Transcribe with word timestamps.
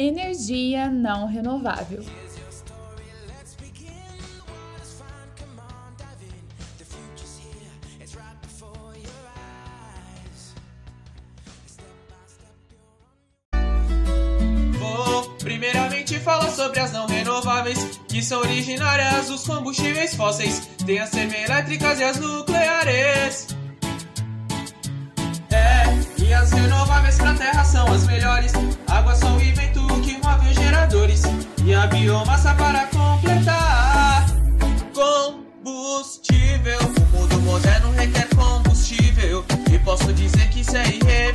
energia 0.00 0.88
não 0.88 1.26
renovável. 1.26 2.02
Primeiramente 15.40 16.18
fala 16.20 16.50
sobre 16.50 16.80
as 16.80 16.92
não 16.92 17.06
renováveis, 17.06 17.98
que 18.08 18.22
são 18.22 18.40
originárias 18.40 19.28
dos 19.28 19.46
combustíveis 19.46 20.14
fósseis. 20.14 20.68
Tem 20.86 20.98
as 20.98 21.10
termoelétricas 21.10 21.98
e 21.98 22.04
as 22.04 22.18
nucleares. 22.18 23.48
É, 25.50 26.22
e 26.22 26.32
as 26.32 26.52
renováveis 26.52 27.16
pra 27.16 27.34
terra 27.34 27.64
são 27.64 27.86
as 27.92 28.06
melhores. 28.06 28.52
Água, 28.86 29.14
sol 29.14 29.40
e 29.40 29.52
vento 29.52 29.69
geradores. 30.90 31.22
E 31.64 31.72
a 31.72 31.86
biomassa 31.86 32.54
para 32.54 32.86
completar. 32.86 34.26
Combustível, 34.92 36.78
o 36.80 37.16
mundo 37.16 37.40
moderno 37.42 37.92
requer 37.92 38.28
combustível. 38.34 39.44
E 39.72 39.78
posso 39.78 40.12
dizer 40.12 40.48
que 40.50 40.60
isso 40.60 40.76
é 40.76 40.82
irreversível, 40.88 41.29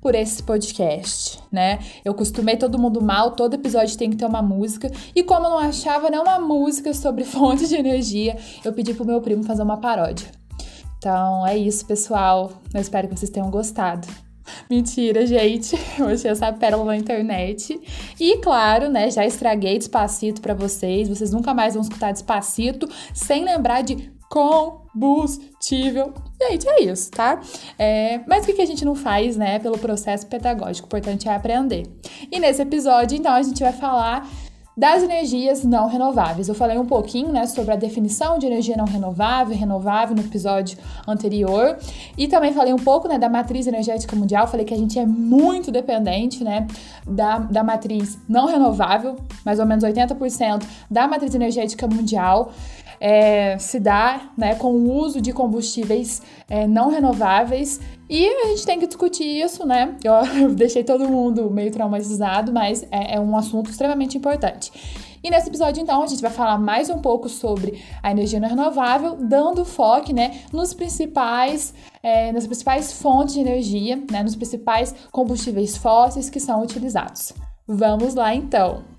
por 0.00 0.14
esse 0.14 0.42
podcast, 0.42 1.40
né? 1.50 1.80
Eu 2.04 2.14
costumei 2.14 2.56
todo 2.56 2.78
mundo 2.78 3.02
mal, 3.02 3.32
todo 3.32 3.54
episódio 3.54 3.98
tem 3.98 4.08
que 4.08 4.16
ter 4.16 4.24
uma 4.24 4.40
música. 4.40 4.88
E 5.14 5.22
como 5.22 5.46
eu 5.46 5.50
não 5.50 5.58
achava 5.58 6.08
nenhuma 6.08 6.38
música 6.38 6.94
sobre 6.94 7.24
fontes 7.26 7.68
de 7.68 7.74
energia, 7.74 8.36
eu 8.64 8.72
pedi 8.72 8.94
pro 8.94 9.04
meu 9.04 9.20
primo 9.20 9.42
fazer 9.42 9.62
uma 9.62 9.78
paródia. 9.78 10.28
Então 10.98 11.46
é 11.46 11.56
isso, 11.56 11.84
pessoal. 11.86 12.52
Eu 12.72 12.80
espero 12.80 13.08
que 13.08 13.16
vocês 13.16 13.30
tenham 13.30 13.50
gostado. 13.50 14.06
Mentira, 14.70 15.26
gente. 15.26 15.76
Eu 15.98 16.06
achei 16.06 16.30
essa 16.30 16.52
pérola 16.52 16.84
na 16.84 16.96
internet. 16.96 17.80
E 18.18 18.36
claro, 18.38 18.88
né, 18.88 19.10
já 19.10 19.26
estraguei 19.26 19.76
Despacito 19.76 20.40
para 20.40 20.54
vocês. 20.54 21.08
Vocês 21.08 21.32
nunca 21.32 21.52
mais 21.52 21.74
vão 21.74 21.82
escutar 21.82 22.12
Despacito 22.12 22.88
sem 23.12 23.44
lembrar 23.44 23.82
de 23.82 24.10
combustível. 24.28 26.12
Gente, 26.40 26.68
é 26.68 26.82
isso, 26.82 27.10
tá? 27.10 27.40
É, 27.78 28.20
mas 28.26 28.46
o 28.46 28.52
que 28.52 28.60
a 28.60 28.66
gente 28.66 28.84
não 28.84 28.94
faz, 28.94 29.36
né, 29.36 29.58
pelo 29.58 29.78
processo 29.78 30.26
pedagógico? 30.26 30.86
O 30.86 30.88
importante 30.88 31.28
é 31.28 31.34
aprender. 31.34 31.86
E 32.30 32.38
nesse 32.38 32.62
episódio, 32.62 33.16
então, 33.16 33.32
a 33.32 33.42
gente 33.42 33.62
vai 33.62 33.72
falar 33.72 34.28
das 34.76 35.02
energias 35.02 35.64
não 35.64 35.88
renováveis. 35.88 36.48
Eu 36.48 36.54
falei 36.54 36.76
um 36.76 36.84
pouquinho, 36.84 37.32
né, 37.32 37.46
sobre 37.46 37.72
a 37.72 37.76
definição 37.76 38.38
de 38.38 38.44
energia 38.44 38.76
não 38.76 38.84
renovável, 38.84 39.56
renovável 39.56 40.14
no 40.14 40.20
episódio 40.20 40.76
anterior, 41.08 41.78
e 42.18 42.28
também 42.28 42.52
falei 42.52 42.74
um 42.74 42.78
pouco, 42.78 43.08
né, 43.08 43.18
da 43.18 43.28
matriz 43.28 43.66
energética 43.66 44.14
mundial. 44.14 44.46
Falei 44.46 44.66
que 44.66 44.74
a 44.74 44.76
gente 44.76 44.98
é 44.98 45.06
muito 45.06 45.70
dependente, 45.70 46.44
né, 46.44 46.66
da, 47.06 47.38
da 47.38 47.64
matriz 47.64 48.18
não 48.28 48.46
renovável, 48.46 49.16
mais 49.46 49.58
ou 49.58 49.64
menos 49.64 49.82
80% 49.82 50.62
da 50.90 51.08
matriz 51.08 51.34
energética 51.34 51.86
mundial 51.86 52.52
é, 53.00 53.58
se 53.58 53.78
dá 53.80 54.30
né, 54.36 54.54
com 54.54 54.72
o 54.72 54.92
uso 54.92 55.20
de 55.20 55.32
combustíveis 55.32 56.22
é, 56.48 56.66
não 56.66 56.90
renováveis 56.90 57.80
e 58.08 58.26
a 58.26 58.48
gente 58.48 58.64
tem 58.64 58.78
que 58.78 58.86
discutir 58.86 59.24
isso, 59.24 59.66
né? 59.66 59.96
Eu, 60.04 60.54
deixei 60.54 60.84
todo 60.84 61.08
mundo 61.08 61.50
meio 61.50 61.70
traumatizado, 61.72 62.52
mas 62.52 62.84
é, 62.90 63.16
é 63.16 63.20
um 63.20 63.36
assunto 63.36 63.70
extremamente 63.70 64.16
importante. 64.16 64.70
E 65.22 65.30
nesse 65.30 65.48
episódio, 65.48 65.82
então, 65.82 66.02
a 66.02 66.06
gente 66.06 66.22
vai 66.22 66.30
falar 66.30 66.56
mais 66.56 66.88
um 66.88 67.00
pouco 67.00 67.28
sobre 67.28 67.82
a 68.00 68.12
energia 68.12 68.38
renovável, 68.38 69.16
dando 69.16 69.64
foco, 69.64 70.12
né, 70.12 70.42
nos 70.52 70.72
principais, 70.72 71.74
é, 72.00 72.30
nas 72.30 72.46
principais 72.46 72.92
fontes 72.92 73.34
de 73.34 73.40
energia, 73.40 73.96
né, 74.08 74.22
nos 74.22 74.36
principais 74.36 74.94
combustíveis 75.10 75.76
fósseis 75.76 76.30
que 76.30 76.38
são 76.38 76.62
utilizados. 76.62 77.32
Vamos 77.66 78.14
lá, 78.14 78.32
então! 78.32 78.95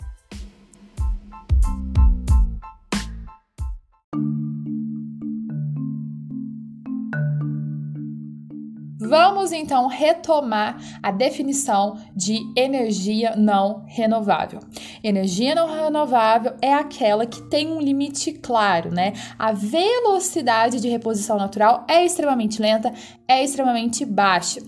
Vamos 9.19 9.51
então 9.51 9.88
retomar 9.88 10.78
a 11.01 11.09
definição 11.09 11.97
de 12.16 12.38
energia 12.55 13.35
não 13.35 13.83
renovável. 13.88 14.59
Energia 15.03 15.55
não 15.55 15.67
renovável 15.73 16.53
é 16.61 16.72
aquela 16.72 17.25
que 17.25 17.41
tem 17.50 17.72
um 17.72 17.81
limite 17.81 18.31
claro, 18.33 18.91
né? 18.91 19.13
A 19.39 19.51
velocidade 19.51 20.79
de 20.79 20.88
reposição 20.88 21.35
natural 21.39 21.83
é 21.89 22.06
extremamente 22.06 22.61
lenta, 22.61 22.94
é 23.27 23.44
extremamente 23.44 24.06
baixa 24.06 24.61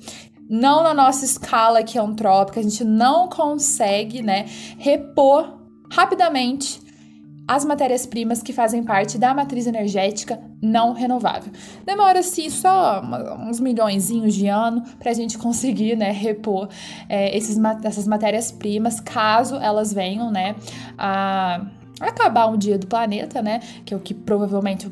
não 0.50 0.82
na 0.82 0.96
nossa 0.96 1.24
escala 1.26 1.78
aqui 1.78 2.00
antrópica, 2.00 2.60
a 2.60 2.64
gente 2.64 2.84
não 2.84 3.30
consegue, 3.30 4.24
né, 4.24 4.48
repor 4.80 5.60
rapidamente 5.92 6.79
as 7.50 7.66
matérias-primas 7.66 8.44
que 8.44 8.54
fazem 8.54 8.84
parte 8.84 9.18
da 9.18 9.34
matriz 9.34 9.66
energética 9.66 10.40
não 10.62 10.94
renovável. 10.94 11.52
Demora-se 11.84 12.48
só 12.52 13.02
uns 13.40 13.60
milhões 13.60 14.08
de 14.08 14.48
anos 14.48 14.88
para 15.00 15.10
a 15.10 15.14
gente 15.16 15.36
conseguir 15.36 15.96
né, 15.96 16.12
repor 16.12 16.70
é, 17.10 17.36
esses, 17.36 17.58
essas 17.84 18.08
matérias-primas, 18.08 19.00
caso 19.00 19.56
elas 19.56 19.92
venham 19.92 20.30
né, 20.30 20.56
a 20.96 21.66
acabar 22.00 22.46
um 22.46 22.56
dia 22.56 22.78
do 22.78 22.86
planeta, 22.86 23.42
né? 23.42 23.62
Que 23.84 23.96
é 23.96 23.98
o 23.98 24.00
que 24.00 24.14
provavelmente 24.14 24.88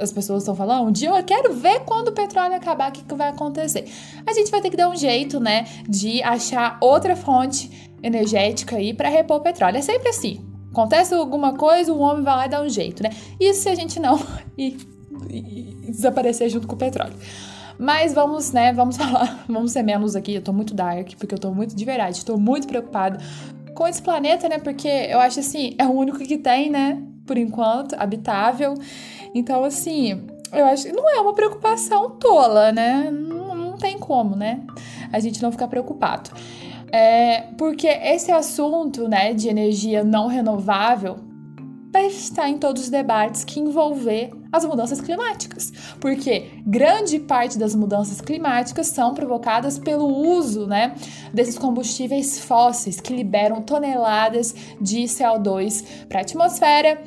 as 0.00 0.12
pessoas 0.12 0.42
estão 0.42 0.56
falando, 0.56 0.88
um 0.88 0.92
dia 0.92 1.10
eu 1.10 1.22
quero 1.22 1.54
ver 1.54 1.80
quando 1.84 2.08
o 2.08 2.12
petróleo 2.12 2.54
acabar, 2.54 2.90
o 2.90 2.92
que, 2.92 3.04
que 3.04 3.14
vai 3.14 3.28
acontecer. 3.28 3.84
A 4.26 4.32
gente 4.32 4.50
vai 4.50 4.60
ter 4.60 4.70
que 4.70 4.76
dar 4.76 4.88
um 4.88 4.96
jeito, 4.96 5.38
né, 5.38 5.64
de 5.88 6.20
achar 6.24 6.76
outra 6.80 7.14
fonte 7.14 7.88
energética 8.02 8.76
aí 8.76 8.92
para 8.92 9.08
repor 9.08 9.36
o 9.36 9.40
petróleo. 9.40 9.76
É 9.76 9.82
sempre 9.82 10.08
assim. 10.08 10.49
Acontece 10.70 11.14
alguma 11.14 11.54
coisa, 11.54 11.92
o 11.92 11.98
homem 11.98 12.22
vai 12.22 12.36
lá 12.36 12.46
e 12.46 12.48
dá 12.48 12.62
um 12.62 12.68
jeito, 12.68 13.02
né? 13.02 13.10
Isso 13.40 13.62
se 13.62 13.68
a 13.68 13.74
gente 13.74 13.98
não 13.98 14.20
e, 14.56 14.76
e, 15.28 15.76
e 15.82 15.90
desaparecer 15.90 16.48
junto 16.48 16.66
com 16.66 16.74
o 16.74 16.78
petróleo. 16.78 17.14
Mas 17.78 18.12
vamos, 18.12 18.52
né, 18.52 18.72
vamos 18.72 18.96
falar, 18.98 19.44
vamos 19.48 19.72
ser 19.72 19.82
menos 19.82 20.14
aqui. 20.14 20.34
Eu 20.34 20.42
tô 20.42 20.52
muito 20.52 20.74
dark, 20.74 21.12
porque 21.18 21.34
eu 21.34 21.38
tô 21.38 21.50
muito, 21.52 21.74
de 21.74 21.84
verdade, 21.84 22.24
tô 22.24 22.36
muito 22.36 22.68
preocupada 22.68 23.18
com 23.74 23.86
esse 23.86 24.02
planeta, 24.02 24.48
né? 24.48 24.58
Porque 24.58 24.88
eu 24.88 25.18
acho 25.18 25.40
assim, 25.40 25.74
é 25.78 25.86
o 25.86 25.90
único 25.90 26.18
que 26.18 26.36
tem, 26.36 26.70
né? 26.70 27.02
Por 27.26 27.38
enquanto, 27.38 27.94
habitável. 27.94 28.74
Então, 29.34 29.64
assim, 29.64 30.26
eu 30.52 30.66
acho 30.66 30.84
que 30.84 30.92
não 30.92 31.08
é 31.08 31.20
uma 31.20 31.32
preocupação 31.32 32.10
tola, 32.10 32.70
né? 32.70 33.10
Não, 33.10 33.54
não 33.54 33.76
tem 33.78 33.98
como, 33.98 34.36
né? 34.36 34.60
A 35.12 35.18
gente 35.18 35.42
não 35.42 35.50
ficar 35.50 35.68
preocupado. 35.68 36.30
É, 36.92 37.42
porque 37.56 37.86
esse 37.86 38.32
assunto 38.32 39.08
né, 39.08 39.32
de 39.32 39.48
energia 39.48 40.02
não 40.02 40.26
renovável 40.26 41.18
vai 41.92 42.06
estar 42.06 42.48
em 42.48 42.56
todos 42.56 42.84
os 42.84 42.88
debates 42.88 43.44
que 43.44 43.58
envolver 43.58 44.30
as 44.52 44.64
mudanças 44.64 45.00
climáticas, 45.00 45.72
porque 46.00 46.50
grande 46.66 47.18
parte 47.20 47.58
das 47.58 47.74
mudanças 47.74 48.20
climáticas 48.20 48.88
são 48.88 49.14
provocadas 49.14 49.78
pelo 49.78 50.06
uso, 50.06 50.66
né, 50.66 50.94
desses 51.32 51.58
combustíveis 51.58 52.40
fósseis 52.40 53.00
que 53.00 53.14
liberam 53.14 53.62
toneladas 53.62 54.54
de 54.80 55.02
CO2 55.02 56.06
para 56.08 56.18
a 56.18 56.22
atmosfera, 56.22 57.02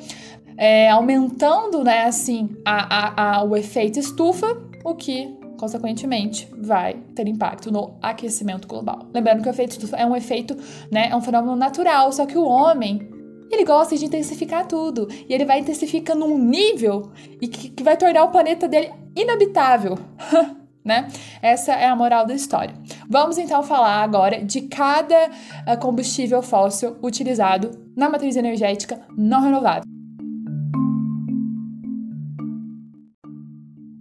é, 0.56 0.90
aumentando, 0.90 1.82
né, 1.82 2.04
assim, 2.04 2.50
a, 2.64 2.96
a, 2.96 3.36
a, 3.36 3.44
o 3.44 3.56
efeito 3.56 3.98
estufa, 3.98 4.46
o 4.84 4.94
que 4.94 5.34
consequentemente, 5.64 6.46
vai 6.56 6.94
ter 7.14 7.26
impacto 7.26 7.72
no 7.72 7.96
aquecimento 8.02 8.68
global. 8.68 9.06
Lembrando 9.14 9.42
que 9.42 9.48
o 9.48 9.50
efeito 9.50 9.72
estufa 9.72 9.96
é 9.96 10.04
um 10.04 10.14
efeito, 10.14 10.54
né, 10.90 11.08
é 11.10 11.16
um 11.16 11.22
fenômeno 11.22 11.56
natural, 11.56 12.12
só 12.12 12.26
que 12.26 12.36
o 12.36 12.44
homem 12.44 13.08
ele 13.50 13.64
gosta 13.64 13.96
de 13.96 14.04
intensificar 14.04 14.66
tudo. 14.66 15.08
E 15.28 15.32
ele 15.32 15.44
vai 15.44 15.60
intensificando 15.60 16.26
um 16.26 16.38
nível 16.38 17.10
e 17.40 17.48
que, 17.48 17.70
que 17.70 17.82
vai 17.82 17.96
tornar 17.96 18.24
o 18.24 18.28
planeta 18.28 18.68
dele 18.68 18.92
inabitável. 19.16 19.98
né? 20.84 21.08
Essa 21.40 21.72
é 21.72 21.86
a 21.86 21.96
moral 21.96 22.26
da 22.26 22.34
história. 22.34 22.74
Vamos 23.08 23.38
então 23.38 23.62
falar 23.62 24.02
agora 24.02 24.44
de 24.44 24.62
cada 24.62 25.30
eh, 25.66 25.76
combustível 25.76 26.42
fóssil 26.42 26.96
utilizado 27.02 27.70
na 27.96 28.10
matriz 28.10 28.36
energética 28.36 29.00
não 29.16 29.40
renovável. 29.40 29.93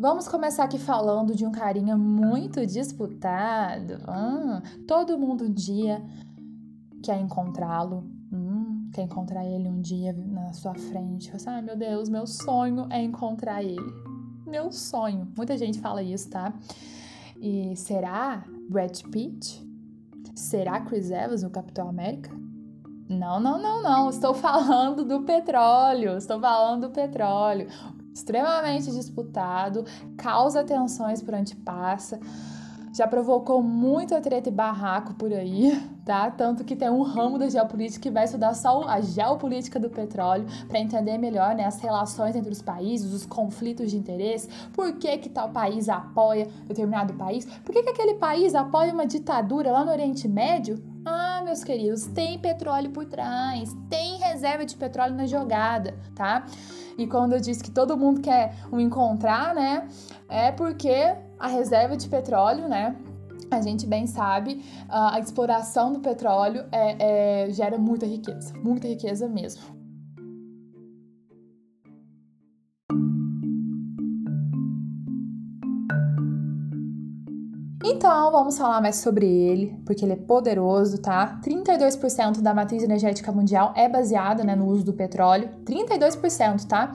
Vamos 0.03 0.27
começar 0.27 0.65
aqui 0.65 0.77
falando 0.77 1.33
de 1.33 1.45
um 1.45 1.51
carinha 1.53 1.95
muito 1.95 2.67
disputado. 2.67 3.99
Hum, 4.05 4.61
todo 4.85 5.17
mundo 5.17 5.45
um 5.45 5.49
dia 5.49 6.03
quer 7.01 7.17
encontrá-lo. 7.21 8.03
Hum, 8.29 8.89
quer 8.93 9.03
encontrar 9.03 9.45
ele 9.45 9.69
um 9.69 9.79
dia 9.79 10.11
na 10.11 10.51
sua 10.51 10.73
frente. 10.75 11.31
Você, 11.31 11.49
ai 11.49 11.61
meu 11.61 11.77
Deus, 11.77 12.09
meu 12.09 12.27
sonho 12.27 12.85
é 12.89 13.01
encontrar 13.01 13.63
ele. 13.63 13.93
Meu 14.45 14.73
sonho. 14.73 15.31
Muita 15.37 15.57
gente 15.57 15.79
fala 15.79 16.03
isso, 16.03 16.29
tá? 16.29 16.53
E 17.39 17.73
será 17.77 18.43
Brad 18.69 19.03
Pitt? 19.03 19.65
Será 20.35 20.81
Chris 20.81 21.11
Evans 21.11 21.43
no 21.43 21.49
Capitão 21.49 21.87
América? 21.87 22.29
Não, 23.07 23.39
não, 23.39 23.57
não, 23.57 23.81
não. 23.81 24.09
Estou 24.09 24.33
falando 24.35 25.05
do 25.05 25.21
petróleo. 25.21 26.17
Estou 26.17 26.41
falando 26.41 26.89
do 26.89 26.93
petróleo. 26.93 27.67
Extremamente 28.13 28.91
disputado, 28.91 29.85
causa 30.17 30.63
tensões 30.63 31.21
por 31.21 31.33
onde 31.33 31.55
passa 31.55 32.19
já 32.93 33.07
provocou 33.07 33.63
muita 33.63 34.21
treta 34.21 34.49
e 34.49 34.51
barraco 34.51 35.15
por 35.15 35.33
aí, 35.33 35.75
tá? 36.05 36.29
Tanto 36.29 36.63
que 36.63 36.75
tem 36.75 36.89
um 36.91 37.01
ramo 37.01 37.39
da 37.39 37.49
geopolítica 37.49 38.03
que 38.03 38.11
vai 38.11 38.25
estudar 38.25 38.53
só 38.53 38.87
a 38.87 39.01
geopolítica 39.01 39.79
do 39.79 39.89
petróleo 39.89 40.45
para 40.67 40.79
entender 40.79 41.17
melhor 41.17 41.55
né, 41.55 41.65
as 41.65 41.79
relações 41.81 42.35
entre 42.35 42.51
os 42.51 42.61
países, 42.61 43.11
os 43.11 43.25
conflitos 43.25 43.89
de 43.89 43.97
interesse, 43.97 44.47
por 44.71 44.93
que, 44.93 45.17
que 45.17 45.29
tal 45.29 45.49
país 45.49 45.89
apoia 45.89 46.47
determinado 46.67 47.15
país, 47.15 47.45
por 47.45 47.73
que, 47.73 47.81
que 47.81 47.89
aquele 47.89 48.13
país 48.13 48.53
apoia 48.53 48.93
uma 48.93 49.07
ditadura 49.07 49.71
lá 49.71 49.83
no 49.83 49.91
Oriente 49.91 50.27
Médio. 50.27 50.81
Ah, 51.03 51.41
meus 51.43 51.63
queridos, 51.63 52.05
tem 52.05 52.39
petróleo 52.39 52.91
por 52.91 53.05
trás, 53.05 53.75
tem 53.89 54.19
reserva 54.19 54.63
de 54.65 54.75
petróleo 54.77 55.15
na 55.15 55.25
jogada, 55.25 55.95
tá? 56.15 56.45
E 56.97 57.07
quando 57.07 57.33
eu 57.33 57.39
disse 57.39 57.63
que 57.63 57.71
todo 57.71 57.97
mundo 57.97 58.21
quer 58.21 58.55
um 58.71 58.79
encontrar, 58.79 59.53
né? 59.53 59.87
É 60.29 60.51
porque 60.51 61.15
a 61.39 61.47
reserva 61.47 61.97
de 61.97 62.07
petróleo, 62.07 62.67
né? 62.67 62.95
A 63.51 63.61
gente 63.61 63.85
bem 63.85 64.07
sabe, 64.07 64.63
a 64.89 65.19
exploração 65.19 65.93
do 65.93 65.99
petróleo 65.99 66.65
é, 66.71 67.45
é, 67.45 67.51
gera 67.51 67.77
muita 67.77 68.05
riqueza, 68.05 68.53
muita 68.63 68.87
riqueza 68.87 69.27
mesmo. 69.27 69.82
Então, 77.85 78.31
vamos 78.31 78.57
falar 78.57 78.79
mais 78.79 78.95
sobre 78.95 79.25
ele, 79.25 79.77
porque 79.85 80.05
ele 80.05 80.13
é 80.13 80.15
poderoso, 80.15 80.99
tá? 80.99 81.37
32% 81.43 82.39
da 82.39 82.53
matriz 82.53 82.81
energética 82.81 83.29
mundial 83.29 83.73
é 83.75 83.89
baseada 83.89 84.41
né, 84.41 84.55
no 84.55 84.67
uso 84.67 84.85
do 84.85 84.93
petróleo. 84.93 85.49
32%, 85.65 86.65
tá? 86.65 86.93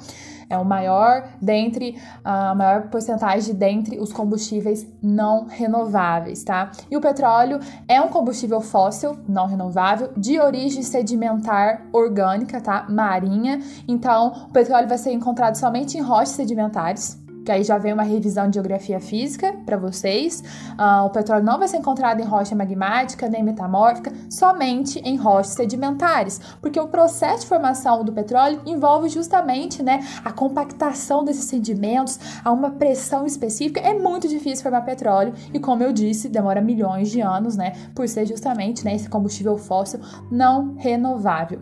É 0.48 0.56
o 0.56 0.64
maior 0.64 1.28
dentre 1.42 2.00
a 2.24 2.54
maior 2.54 2.88
porcentagem 2.88 3.54
dentre 3.54 4.00
os 4.00 4.14
combustíveis 4.14 4.86
não 5.02 5.44
renováveis, 5.44 6.42
tá? 6.42 6.72
E 6.90 6.96
o 6.96 7.02
petróleo 7.02 7.60
é 7.86 8.00
um 8.00 8.08
combustível 8.08 8.62
fóssil 8.62 9.18
não 9.28 9.46
renovável 9.46 10.10
de 10.16 10.40
origem 10.40 10.82
sedimentar 10.82 11.86
orgânica, 11.92 12.62
tá? 12.62 12.86
Marinha. 12.88 13.60
Então, 13.86 14.46
o 14.48 14.52
petróleo 14.54 14.88
vai 14.88 14.96
ser 14.96 15.12
encontrado 15.12 15.56
somente 15.56 15.98
em 15.98 16.00
rochas 16.00 16.30
sedimentares 16.30 17.27
aí 17.50 17.64
já 17.64 17.78
vem 17.78 17.92
uma 17.92 18.02
revisão 18.02 18.48
de 18.48 18.54
geografia 18.54 19.00
física 19.00 19.54
para 19.64 19.76
vocês. 19.76 20.42
Uh, 20.78 21.06
o 21.06 21.10
petróleo 21.10 21.44
não 21.44 21.58
vai 21.58 21.68
ser 21.68 21.78
encontrado 21.78 22.20
em 22.20 22.24
rocha 22.24 22.54
magmática 22.54 23.28
nem 23.28 23.42
metamórfica, 23.42 24.12
somente 24.30 24.98
em 25.00 25.16
rochas 25.16 25.54
sedimentares, 25.54 26.40
porque 26.60 26.78
o 26.78 26.88
processo 26.88 27.42
de 27.42 27.46
formação 27.46 28.04
do 28.04 28.12
petróleo 28.12 28.60
envolve 28.66 29.08
justamente 29.08 29.82
né, 29.82 30.00
a 30.24 30.32
compactação 30.32 31.24
desses 31.24 31.44
sedimentos 31.44 32.18
a 32.44 32.52
uma 32.52 32.70
pressão 32.70 33.26
específica. 33.26 33.80
É 33.80 33.94
muito 33.98 34.28
difícil 34.28 34.62
formar 34.62 34.82
petróleo 34.82 35.32
e, 35.52 35.58
como 35.58 35.82
eu 35.82 35.92
disse, 35.92 36.28
demora 36.28 36.60
milhões 36.60 37.10
de 37.10 37.20
anos, 37.20 37.56
né, 37.56 37.72
por 37.94 38.08
ser 38.08 38.26
justamente 38.26 38.84
né, 38.84 38.94
esse 38.94 39.08
combustível 39.08 39.56
fóssil 39.56 40.00
não 40.30 40.74
renovável. 40.76 41.60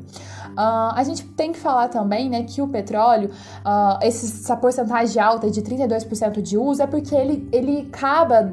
Uh, 0.56 0.94
a 0.94 1.03
gente 1.05 1.25
tem 1.25 1.53
que 1.53 1.59
falar 1.59 1.89
também 1.89 2.31
né, 2.31 2.43
que 2.44 2.62
o 2.62 2.69
petróleo, 2.69 3.31
uh, 3.65 3.99
essa 4.00 4.56
porcentagem 4.56 5.21
alta 5.21 5.50
de 5.50 5.62
30 5.62 5.75
32% 5.76 6.40
de 6.40 6.56
uso 6.56 6.82
é 6.82 6.87
porque 6.87 7.14
ele, 7.14 7.49
ele 7.52 7.88
acaba 7.93 8.52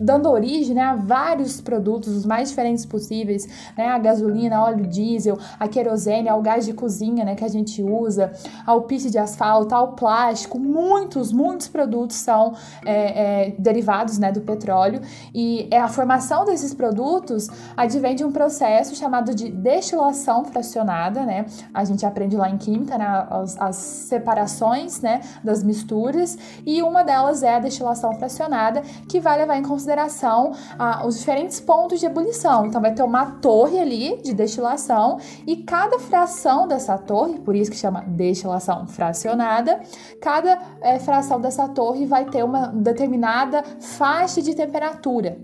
dando 0.00 0.30
origem 0.30 0.74
né, 0.74 0.82
a 0.82 0.94
vários 0.94 1.60
produtos, 1.60 2.14
os 2.14 2.26
mais 2.26 2.50
diferentes 2.50 2.84
possíveis, 2.84 3.48
né, 3.76 3.88
a 3.88 3.98
gasolina, 3.98 4.62
óleo 4.62 4.86
diesel, 4.86 5.38
a 5.58 5.66
querosene, 5.68 6.28
ao 6.28 6.40
gás 6.42 6.64
de 6.66 6.72
cozinha 6.72 7.24
né, 7.24 7.34
que 7.34 7.44
a 7.44 7.48
gente 7.48 7.82
usa, 7.82 8.32
ao 8.66 8.82
piche 8.82 9.10
de 9.10 9.18
asfalto, 9.18 9.74
ao 9.74 9.92
plástico, 9.92 10.58
muitos, 10.58 11.32
muitos 11.32 11.68
produtos 11.68 12.16
são 12.16 12.54
é, 12.84 13.46
é, 13.46 13.54
derivados 13.58 14.18
né, 14.18 14.30
do 14.30 14.40
petróleo. 14.40 15.00
E 15.34 15.68
é 15.70 15.80
a 15.80 15.88
formação 15.88 16.44
desses 16.44 16.74
produtos 16.74 17.48
advém 17.76 18.14
de 18.14 18.24
um 18.24 18.32
processo 18.32 18.94
chamado 18.94 19.34
de 19.34 19.50
destilação 19.50 20.44
fracionada, 20.44 21.24
né, 21.24 21.46
a 21.72 21.84
gente 21.84 22.04
aprende 22.04 22.36
lá 22.36 22.50
em 22.50 22.58
química 22.58 22.98
né, 22.98 23.26
as, 23.30 23.60
as 23.60 23.76
separações 23.76 25.00
né, 25.00 25.20
das 25.42 25.62
misturas. 25.62 26.36
E 26.64 26.82
uma 26.82 27.02
delas 27.02 27.42
é 27.42 27.54
a 27.54 27.58
destilação 27.58 28.12
fracionada 28.14 28.82
que 29.08 29.20
vai 29.20 29.38
levar 29.38 29.56
em 29.56 29.62
consideração 29.62 29.85
consideração 29.86 30.52
ah, 30.76 31.06
os 31.06 31.18
diferentes 31.18 31.60
pontos 31.60 32.00
de 32.00 32.06
ebulição. 32.06 32.66
Então, 32.66 32.80
vai 32.80 32.92
ter 32.92 33.02
uma 33.02 33.26
torre 33.40 33.78
ali 33.78 34.20
de 34.20 34.34
destilação 34.34 35.18
e 35.46 35.58
cada 35.58 36.00
fração 36.00 36.66
dessa 36.66 36.98
torre, 36.98 37.38
por 37.38 37.54
isso 37.54 37.70
que 37.70 37.76
chama 37.76 38.02
destilação 38.02 38.86
fracionada, 38.88 39.80
cada 40.20 40.58
é, 40.80 40.98
fração 40.98 41.40
dessa 41.40 41.68
torre 41.68 42.04
vai 42.04 42.24
ter 42.24 42.44
uma 42.44 42.66
determinada 42.68 43.62
faixa 43.80 44.42
de 44.42 44.54
temperatura. 44.54 45.38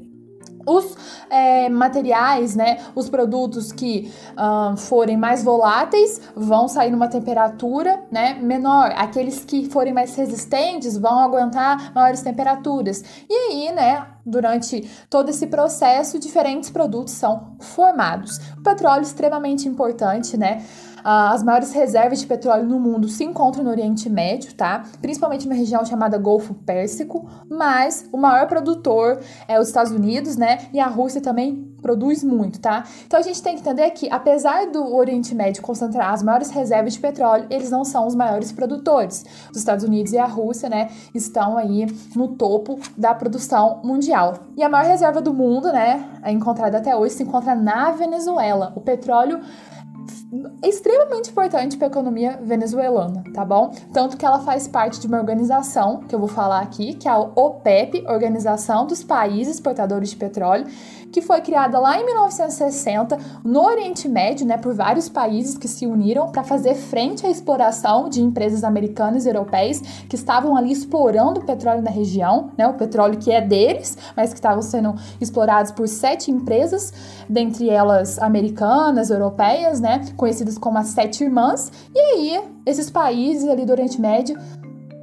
Os 0.67 0.97
é, 1.31 1.69
materiais, 1.69 2.55
né, 2.55 2.79
os 2.94 3.09
produtos 3.09 3.73
que 3.73 4.12
uh, 4.32 4.76
forem 4.76 5.17
mais 5.17 5.43
voláteis 5.43 6.20
vão 6.35 6.69
sair 6.69 6.91
numa 6.91 7.09
temperatura 7.09 8.03
né, 8.11 8.35
menor. 8.35 8.93
Aqueles 8.97 9.44
que 9.44 9.69
forem 9.69 9.93
mais 9.93 10.14
resistentes 10.14 10.97
vão 10.97 11.19
aguentar 11.19 11.93
maiores 11.94 12.23
temperaturas. 12.23 13.03
E 13.29 13.35
aí, 13.35 13.73
né, 13.73 14.06
durante 14.25 14.88
todo 15.11 15.29
esse 15.29 15.47
processo, 15.47 16.19
diferentes 16.19 16.70
produtos 16.70 17.14
são 17.14 17.56
formados. 17.61 18.38
O 18.59 18.62
petróleo 18.62 19.00
é 19.00 19.03
extremamente 19.03 19.69
importante, 19.69 20.37
né? 20.37 20.64
Ah, 21.04 21.32
as 21.32 21.43
maiores 21.43 21.72
reservas 21.72 22.20
de 22.20 22.26
petróleo 22.26 22.64
no 22.64 22.78
mundo 22.78 23.08
se 23.08 23.25
encontram 23.25 23.64
no 23.64 23.70
Oriente 23.70 24.08
Médio, 24.08 24.54
tá? 24.54 24.84
Principalmente 25.00 25.49
na 25.49 25.54
região 25.54 25.84
chamada 25.84 26.16
Golfo 26.19 26.54
Pérsico, 26.54 27.28
mas 27.49 28.08
o 28.12 28.16
maior 28.16 28.46
produtor 28.46 29.20
é 29.49 29.58
os 29.58 29.69
Estados 29.69 29.93
Unidos, 29.93 30.37
né? 30.37 30.69
E 30.72 30.78
a 30.78 30.87
Rússia 30.87 31.20
também 31.20 31.72
produz 31.82 32.22
muito, 32.22 32.60
tá? 32.60 32.84
Então 33.04 33.19
a 33.19 33.22
gente 33.22 33.43
tem 33.43 33.54
que 33.54 33.60
entender 33.60 33.90
que, 33.90 34.08
apesar 34.10 34.70
do 34.70 34.94
Oriente 34.94 35.34
Médio 35.34 35.60
concentrar 35.62 36.12
as 36.12 36.22
maiores 36.22 36.50
reservas 36.50 36.94
de 36.94 37.00
petróleo, 37.00 37.47
eles 37.50 37.71
não 37.71 37.85
são 37.85 38.06
os 38.06 38.14
maiores 38.14 38.52
produtores. 38.52 39.25
Os 39.50 39.59
Estados 39.59 39.85
Unidos 39.85 40.12
e 40.12 40.18
a 40.18 40.26
Rússia, 40.26 40.68
né, 40.68 40.88
estão 41.12 41.59
aí 41.59 41.87
no 42.14 42.28
topo 42.28 42.78
da 42.97 43.12
produção 43.12 43.80
mundial. 43.82 44.35
E 44.56 44.62
a 44.62 44.68
maior 44.68 44.87
reserva 44.87 45.21
do 45.21 45.35
mundo, 45.35 45.73
né, 45.73 46.09
encontrada 46.26 46.78
até 46.78 46.94
hoje, 46.94 47.14
se 47.14 47.25
encontra 47.25 47.54
na 47.54 47.90
Venezuela. 47.90 48.73
O 48.76 48.80
petróleo 48.80 49.40
é 49.40 50.22
extremamente 50.62 51.30
importante 51.30 51.76
para 51.76 51.88
a 51.88 51.90
economia 51.90 52.38
venezuelana, 52.42 53.22
tá 53.34 53.44
bom? 53.44 53.70
Tanto 53.92 54.16
que 54.16 54.24
ela 54.24 54.38
faz 54.40 54.66
parte 54.66 54.98
de 54.98 55.06
uma 55.06 55.18
organização 55.18 56.00
que 56.08 56.14
eu 56.14 56.18
vou 56.18 56.28
falar 56.28 56.60
aqui, 56.60 56.94
que 56.94 57.06
é 57.06 57.10
a 57.10 57.18
OPEP, 57.18 58.04
Organização 58.08 58.86
dos 58.86 59.04
Países 59.04 59.56
Exportadores 59.56 60.10
de 60.10 60.16
Petróleo, 60.16 60.66
que 61.12 61.20
foi 61.20 61.42
criada 61.42 61.78
lá 61.78 62.00
em 62.00 62.06
1960 62.06 63.18
no 63.44 63.62
Oriente 63.62 64.08
Médio, 64.08 64.46
né, 64.46 64.56
por 64.56 64.74
vários 64.74 65.08
países 65.08 65.58
que 65.58 65.68
se 65.68 65.86
uniram 65.86 66.32
para 66.32 66.42
fazer 66.42 66.74
frente 66.74 67.26
à 67.26 67.30
exploração 67.30 68.08
de 68.08 68.22
empresas 68.22 68.64
americanas 68.64 69.26
e 69.26 69.28
europeias 69.28 69.80
que 70.08 70.16
estavam 70.16 70.56
ali 70.56 70.72
explorando 70.72 71.40
o 71.40 71.44
petróleo 71.44 71.82
na 71.82 71.90
região, 71.90 72.50
né, 72.56 72.66
o 72.66 72.74
petróleo 72.74 73.18
que 73.18 73.30
é 73.30 73.42
deles, 73.42 73.98
mas 74.16 74.30
que 74.30 74.38
estavam 74.38 74.62
sendo 74.62 74.94
explorados 75.20 75.70
por 75.70 75.86
sete 75.86 76.30
empresas, 76.30 76.92
dentre 77.28 77.68
elas 77.68 78.18
americanas, 78.18 79.10
europeias, 79.10 79.80
né, 79.80 80.00
conhecidas 80.23 80.57
como 80.57 80.79
as 80.79 80.87
Sete 80.87 81.25
Irmãs. 81.25 81.73
E 81.93 81.99
aí, 81.99 82.45
esses 82.64 82.88
países 82.88 83.49
ali 83.49 83.67
do 83.67 83.73
Oriente 83.73 84.00
Médio 84.00 84.38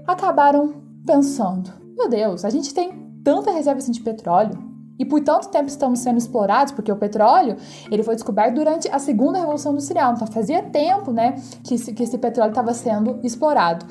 acabaram 0.07 0.75
pensando: 1.05 1.73
meu 1.97 2.07
Deus, 2.07 2.45
a 2.45 2.49
gente 2.49 2.73
tem 2.73 2.89
tanta 3.21 3.51
reserva 3.51 3.79
assim 3.79 3.91
de 3.91 3.99
petróleo, 3.99 4.57
e 4.97 5.03
por 5.03 5.19
tanto 5.19 5.49
tempo 5.49 5.67
estamos 5.67 5.99
sendo 5.99 6.17
explorados, 6.17 6.71
porque 6.71 6.89
o 6.89 6.95
petróleo 6.95 7.57
ele 7.91 8.01
foi 8.01 8.15
descoberto 8.15 8.55
durante 8.55 8.89
a 8.89 8.97
segunda 8.97 9.39
revolução 9.39 9.73
industrial, 9.73 10.13
então 10.13 10.25
fazia 10.25 10.63
tempo, 10.63 11.11
né, 11.11 11.35
que 11.65 11.75
esse, 11.75 11.91
que 11.93 12.03
esse 12.03 12.17
petróleo 12.17 12.51
estava 12.51 12.73
sendo 12.73 13.19
explorado. 13.21 13.85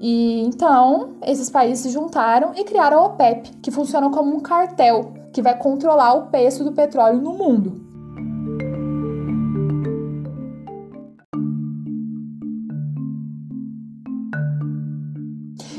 E 0.00 0.40
então 0.46 1.10
esses 1.22 1.50
países 1.50 1.80
se 1.80 1.90
juntaram 1.90 2.52
e 2.56 2.64
criaram 2.64 3.00
a 3.00 3.06
OPEP, 3.08 3.50
que 3.58 3.70
funciona 3.70 4.08
como 4.08 4.34
um 4.34 4.40
cartel 4.40 5.12
que 5.30 5.42
vai 5.42 5.58
controlar 5.58 6.14
o 6.14 6.26
preço 6.28 6.64
do 6.64 6.72
petróleo 6.72 7.20
no 7.20 7.34
mundo. 7.34 7.83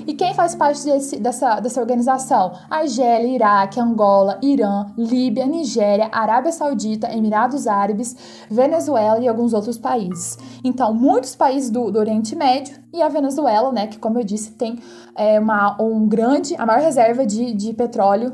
E 0.07 0.13
quem 0.13 0.33
faz 0.33 0.53
parte 0.53 0.83
desse, 0.83 1.17
dessa, 1.17 1.59
dessa 1.59 1.81
organização? 1.81 2.53
Argélia, 2.69 3.35
Iraque, 3.35 3.79
Angola, 3.79 4.37
Irã, 4.41 4.85
Líbia, 4.97 5.45
Nigéria, 5.45 6.09
Arábia 6.11 6.51
Saudita, 6.51 7.11
Emirados 7.11 7.65
Árabes, 7.65 8.15
Venezuela 8.49 9.19
e 9.19 9.27
alguns 9.27 9.53
outros 9.53 9.77
países. 9.77 10.37
Então, 10.63 10.93
muitos 10.93 11.35
países 11.35 11.69
do, 11.69 11.91
do 11.91 11.97
Oriente 11.97 12.35
Médio 12.35 12.77
e 12.93 13.01
a 13.01 13.09
Venezuela, 13.09 13.71
né, 13.71 13.87
que 13.87 13.97
como 13.97 14.19
eu 14.19 14.23
disse, 14.23 14.51
tem 14.51 14.79
é, 15.15 15.39
uma, 15.39 15.75
um 15.81 16.07
grande, 16.07 16.55
a 16.57 16.65
maior 16.65 16.81
reserva 16.81 17.25
de, 17.25 17.53
de 17.53 17.73
petróleo 17.73 18.33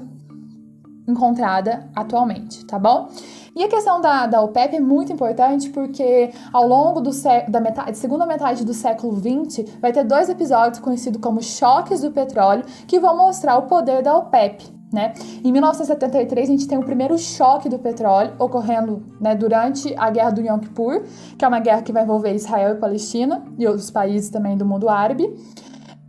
encontrada 1.08 1.90
atualmente, 1.96 2.66
tá 2.66 2.78
bom? 2.78 3.10
E 3.56 3.64
a 3.64 3.68
questão 3.68 4.00
da, 4.00 4.28
da 4.28 4.42
OPEP 4.42 4.78
é 4.78 4.80
muito 4.80 5.12
importante 5.12 5.70
porque 5.70 6.32
ao 6.54 6.66
longo 6.66 7.02
do 7.02 7.12
da 7.50 7.60
metade, 7.60 7.98
segunda 7.98 8.26
metade 8.26 8.64
do 8.64 8.74
século 8.74 9.16
XX 9.16 9.70
vai 9.82 9.92
ter 9.92 10.06
dois 10.06 10.30
episódios 10.30 10.80
conhecidos 10.80 11.22
como 11.22 11.42
choques 11.42 12.02
do 12.02 12.12
petróleo 12.12 12.64
que 12.88 13.00
vão 13.00 13.16
mostrar 13.18 13.58
o 13.58 13.64
poder 13.64 14.02
da 14.02 14.16
OPEP. 14.16 14.82
Né? 14.92 15.14
Em 15.44 15.52
1973, 15.54 16.50
a 16.50 16.52
gente 16.52 16.68
tem 16.68 16.78
o 16.78 16.84
primeiro 16.84 17.18
choque 17.18 17.70
do 17.70 17.80
petróleo 17.80 18.34
ocorrendo 18.38 19.02
né, 19.22 19.34
durante 19.34 19.96
a 19.98 20.10
Guerra 20.10 20.32
do 20.32 20.42
Yom 20.42 20.60
Kippur, 20.60 21.04
que 21.38 21.46
é 21.46 21.48
uma 21.48 21.62
guerra 21.62 21.82
que 21.82 21.94
vai 21.94 22.04
envolver 22.04 22.34
Israel 22.34 22.76
e 22.76 22.78
Palestina 22.78 23.42
e 23.58 23.66
outros 23.66 23.90
países 23.90 24.30
também 24.30 24.58
do 24.58 24.66
mundo 24.66 24.90
árabe. 24.90 25.34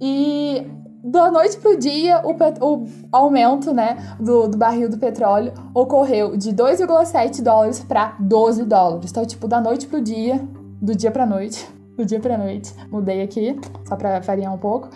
E 0.00 0.66
da 1.02 1.30
noite 1.30 1.56
para 1.58 1.72
o 1.72 1.76
dia, 1.76 2.22
o, 2.24 2.86
aumento 3.10 3.74
né, 3.74 3.96
do, 4.20 4.46
do, 4.46 4.56
barril 4.56 4.88
do 4.88 4.96
petróleo 4.96 5.52
ocorreu 5.74 6.36
de 6.36 6.52
2,7 6.52 7.42
dólares 7.42 7.80
para 7.80 8.16
12 8.20 8.64
dólares. 8.64 9.10
Então, 9.10 9.26
tipo, 9.26 9.48
da 9.48 9.60
noite 9.60 9.86
para 9.88 9.98
o 9.98 10.02
dia, 10.02 10.40
do 10.80 10.94
dia 10.94 11.10
para 11.10 11.26
noite, 11.26 11.68
do 11.98 12.04
dia 12.04 12.20
para 12.20 12.38
noite, 12.38 12.72
mudei 12.88 13.20
aqui, 13.20 13.58
só 13.84 13.96
para 13.96 14.20
variar 14.20 14.54
um 14.54 14.58
pouco. 14.58 14.90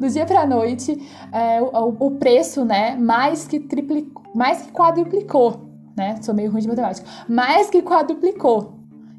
Do 0.00 0.08
dia 0.08 0.26
para 0.26 0.44
noite, 0.44 1.00
é, 1.30 1.62
o, 1.62 1.96
o, 2.00 2.10
preço, 2.12 2.64
né, 2.64 2.96
mais 2.96 3.46
que 3.46 3.60
triplicou, 3.60 4.22
mais 4.34 4.62
que 4.62 4.72
quadruplicou, 4.72 5.60
né? 5.96 6.16
Sou 6.22 6.34
meio 6.34 6.50
ruim 6.50 6.60
de 6.60 6.68
matemática. 6.68 7.06
Mais 7.28 7.70
que 7.70 7.82
quadruplicou. 7.82 8.72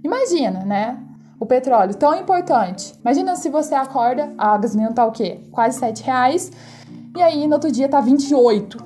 Imagina, 0.04 0.66
né? 0.66 0.98
O 1.44 1.46
petróleo 1.46 1.94
tão 1.94 2.16
importante. 2.16 2.94
Imagina 3.02 3.36
se 3.36 3.50
você 3.50 3.76
acorda, 3.76 4.34
a 4.38 4.58
gasolina 4.58 4.94
tá 4.94 5.06
o 5.06 5.12
quê? 5.12 5.42
Quase 5.52 5.78
7 5.78 6.02
reais, 6.02 6.50
e 7.16 7.22
aí 7.22 7.46
no 7.48 7.56
outro 7.56 7.70
dia 7.70 7.90
tá 7.90 8.00
28. 8.00 8.78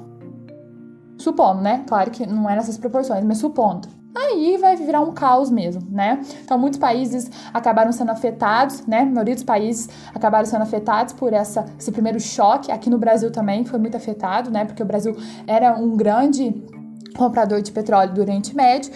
Supondo, 1.20 1.62
né? 1.62 1.84
Claro 1.88 2.10
que 2.10 2.26
não 2.26 2.50
é 2.50 2.56
nessas 2.56 2.76
proporções, 2.76 3.24
mas 3.24 3.38
supondo. 3.38 3.88
Aí 4.16 4.58
vai 4.58 4.76
virar 4.76 5.02
um 5.02 5.14
caos 5.14 5.52
mesmo, 5.52 5.84
né? 5.92 6.20
Então, 6.44 6.58
muitos 6.58 6.80
países 6.80 7.30
acabaram 7.54 7.92
sendo 7.92 8.10
afetados, 8.10 8.84
né? 8.88 9.02
A 9.02 9.06
maioria 9.06 9.36
dos 9.36 9.44
países 9.44 9.88
acabaram 10.14 10.46
sendo 10.46 10.64
afetados 10.64 11.14
por 11.14 11.34
essa, 11.34 11.64
esse 11.78 11.92
primeiro 11.92 12.20
choque. 12.20 12.72
Aqui 12.72 12.90
no 12.90 12.98
Brasil 12.98 13.32
também 13.32 13.66
foi 13.66 13.78
muito 13.78 13.96
afetado, 13.96 14.50
né? 14.50 14.66
Porque 14.66 14.82
o 14.82 14.86
Brasil 14.86 15.16
era 15.46 15.76
um 15.78 15.96
grande 15.96 16.56
comprador 17.16 17.62
de 17.62 17.72
petróleo 17.72 18.14
do 18.14 18.22
Oriente 18.22 18.56
Médio. 18.56 18.92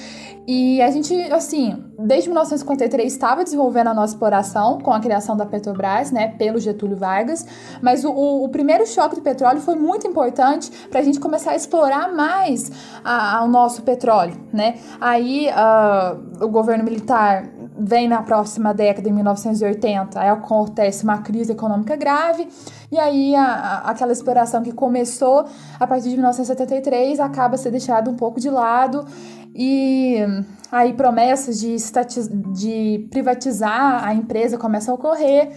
E 0.48 0.82
a 0.82 0.90
gente, 0.90 1.14
assim, 1.32 1.84
desde 2.00 2.28
1953 2.28 3.14
estava 3.14 3.44
desenvolvendo 3.44 3.88
a 3.88 3.94
nossa 3.94 4.14
exploração 4.14 4.80
com 4.80 4.92
a 4.92 5.00
criação 5.00 5.38
da 5.38 5.46
Petrobras, 5.46 6.12
né, 6.12 6.30
pelo 6.30 6.60
Getúlio 6.60 6.98
Vargas, 6.98 7.46
mas 7.82 8.04
o, 8.04 8.12
o, 8.12 8.50
primeiro 8.50 8.86
choque 8.88 9.16
do 9.16 9.22
petróleo 9.22 9.62
foi 9.62 9.76
muito 9.76 10.08
importante 10.08 10.72
para 10.90 11.00
a 11.00 11.04
gente 11.04 11.20
começar 11.20 11.52
a 11.52 11.56
explorar 11.56 12.12
mais 12.14 12.72
o 13.44 13.48
nosso 13.48 13.84
petróleo, 13.84 14.34
né? 14.52 14.76
Aí 15.00 15.48
uh, 15.50 16.44
o 16.44 16.50
governo 16.50 16.84
militar 16.84 17.46
vem 17.78 18.08
na 18.08 18.22
próxima 18.22 18.74
década, 18.74 19.08
em 19.10 19.14
1980, 19.14 20.20
aí 20.20 20.30
acontece 20.30 21.04
uma 21.04 21.20
crise 21.20 21.52
econômica 21.52 21.96
grave, 21.96 22.48
e 22.92 23.00
aí 23.00 23.36
a, 23.36 23.44
a, 23.44 23.92
aquela 23.92 24.12
exploração 24.12 24.62
que 24.62 24.72
começou 24.72 25.46
a 25.80 25.88
partir 25.88 26.10
de 26.10 26.16
1973 26.16 27.20
acaba 27.20 27.58
sendo 27.58 27.72
deixada 27.74 28.10
um 28.10 28.16
pouco 28.16 28.40
de 28.40 28.50
lado, 28.50 29.06
e 29.54 30.18
aí 30.72 30.94
promessas 30.94 31.60
de, 31.60 31.76
de 32.54 33.08
privatizar 33.10 34.06
a 34.06 34.14
empresa 34.14 34.58
começam 34.58 34.94
a 34.94 34.96
ocorrer. 34.96 35.52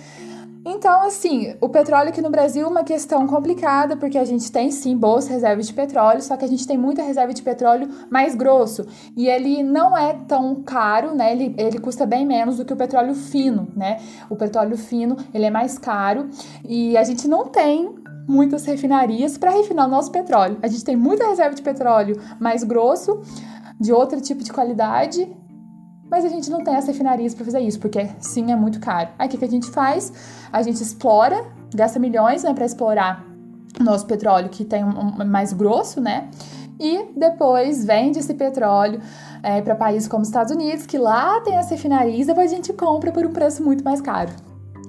Então, 0.67 1.03
assim, 1.03 1.55
o 1.61 1.69
petróleo 1.69 2.09
aqui 2.09 2.23
no 2.23 2.31
Brasil 2.31 2.65
é 2.65 2.67
uma 2.67 2.83
questão 2.83 3.27
complicada, 3.27 3.99
porque 3.99 4.17
a 4.17 4.25
gente 4.25 4.51
tem 4.51 4.71
sim 4.71 4.97
boas 4.97 5.27
reservas 5.27 5.67
de 5.67 5.75
petróleo, 5.75 6.23
só 6.23 6.39
que 6.39 6.45
a 6.45 6.49
gente 6.49 6.67
tem 6.67 6.79
muita 6.79 7.03
reserva 7.03 7.35
de 7.35 7.43
petróleo 7.43 7.87
mais 8.11 8.35
grosso. 8.35 8.87
E 9.15 9.29
ele 9.29 9.63
não 9.63 9.95
é 9.95 10.15
tão 10.27 10.63
caro, 10.63 11.15
né? 11.15 11.33
Ele, 11.33 11.55
ele 11.59 11.79
custa 11.79 12.07
bem 12.07 12.25
menos 12.25 12.57
do 12.57 12.65
que 12.65 12.73
o 12.73 12.77
petróleo 12.77 13.15
fino, 13.15 13.69
né? 13.77 14.01
O 14.31 14.37
petróleo 14.37 14.79
fino, 14.79 15.19
ele 15.35 15.45
é 15.45 15.51
mais 15.51 15.77
caro 15.77 16.31
e 16.67 16.97
a 16.97 17.05
gente 17.05 17.29
não 17.29 17.45
tem 17.45 17.95
muitas 18.27 18.65
refinarias 18.65 19.37
para 19.37 19.51
refinar 19.51 19.87
o 19.87 19.91
nosso 19.91 20.11
petróleo. 20.11 20.59
A 20.63 20.67
gente 20.67 20.83
tem 20.83 20.97
muita 20.97 21.27
reserva 21.27 21.55
de 21.55 21.61
petróleo 21.61 22.19
mais 22.41 22.65
grosso, 22.65 23.21
de 23.81 23.93
outro 23.93 24.21
tipo 24.21 24.43
de 24.43 24.53
qualidade, 24.53 25.31
mas 26.11 26.25
a 26.25 26.29
gente 26.29 26.51
não 26.51 26.63
tem 26.63 26.77
as 26.77 26.87
refinarias 26.87 27.35
para 27.35 27.45
fazer 27.45 27.61
isso, 27.61 27.79
porque 27.79 28.09
sim, 28.21 28.53
é 28.53 28.57
muito 28.57 28.79
caro. 28.81 29.11
Aí 29.19 29.27
o 29.27 29.31
que, 29.31 29.39
que 29.39 29.45
a 29.45 29.49
gente 29.49 29.71
faz? 29.71 30.13
A 30.53 30.63
gente 30.63 30.83
explora, 30.83 31.45
gasta 31.75 31.99
milhões 31.99 32.43
né, 32.43 32.53
para 32.55 32.65
explorar 32.65 33.25
nosso 33.81 34.07
petróleo 34.07 34.49
que 34.49 34.65
tem 34.65 34.85
um, 34.85 35.21
um, 35.21 35.25
mais 35.25 35.53
grosso, 35.53 36.01
né? 36.01 36.29
E 36.79 37.07
depois 37.17 37.85
vende 37.85 38.19
esse 38.19 38.35
petróleo 38.35 39.01
é, 39.43 39.61
para 39.63 39.75
países 39.75 40.09
como 40.09 40.23
os 40.23 40.29
Estados 40.29 40.53
Unidos, 40.53 40.87
que 40.87 40.99
lá 40.99 41.41
tem 41.41 41.57
as 41.57 41.71
refinarias, 41.71 42.27
depois 42.27 42.53
a 42.53 42.55
gente 42.55 42.73
compra 42.73 43.11
por 43.11 43.25
um 43.27 43.33
preço 43.33 43.63
muito 43.63 43.83
mais 43.85 44.01
caro. 44.01 44.31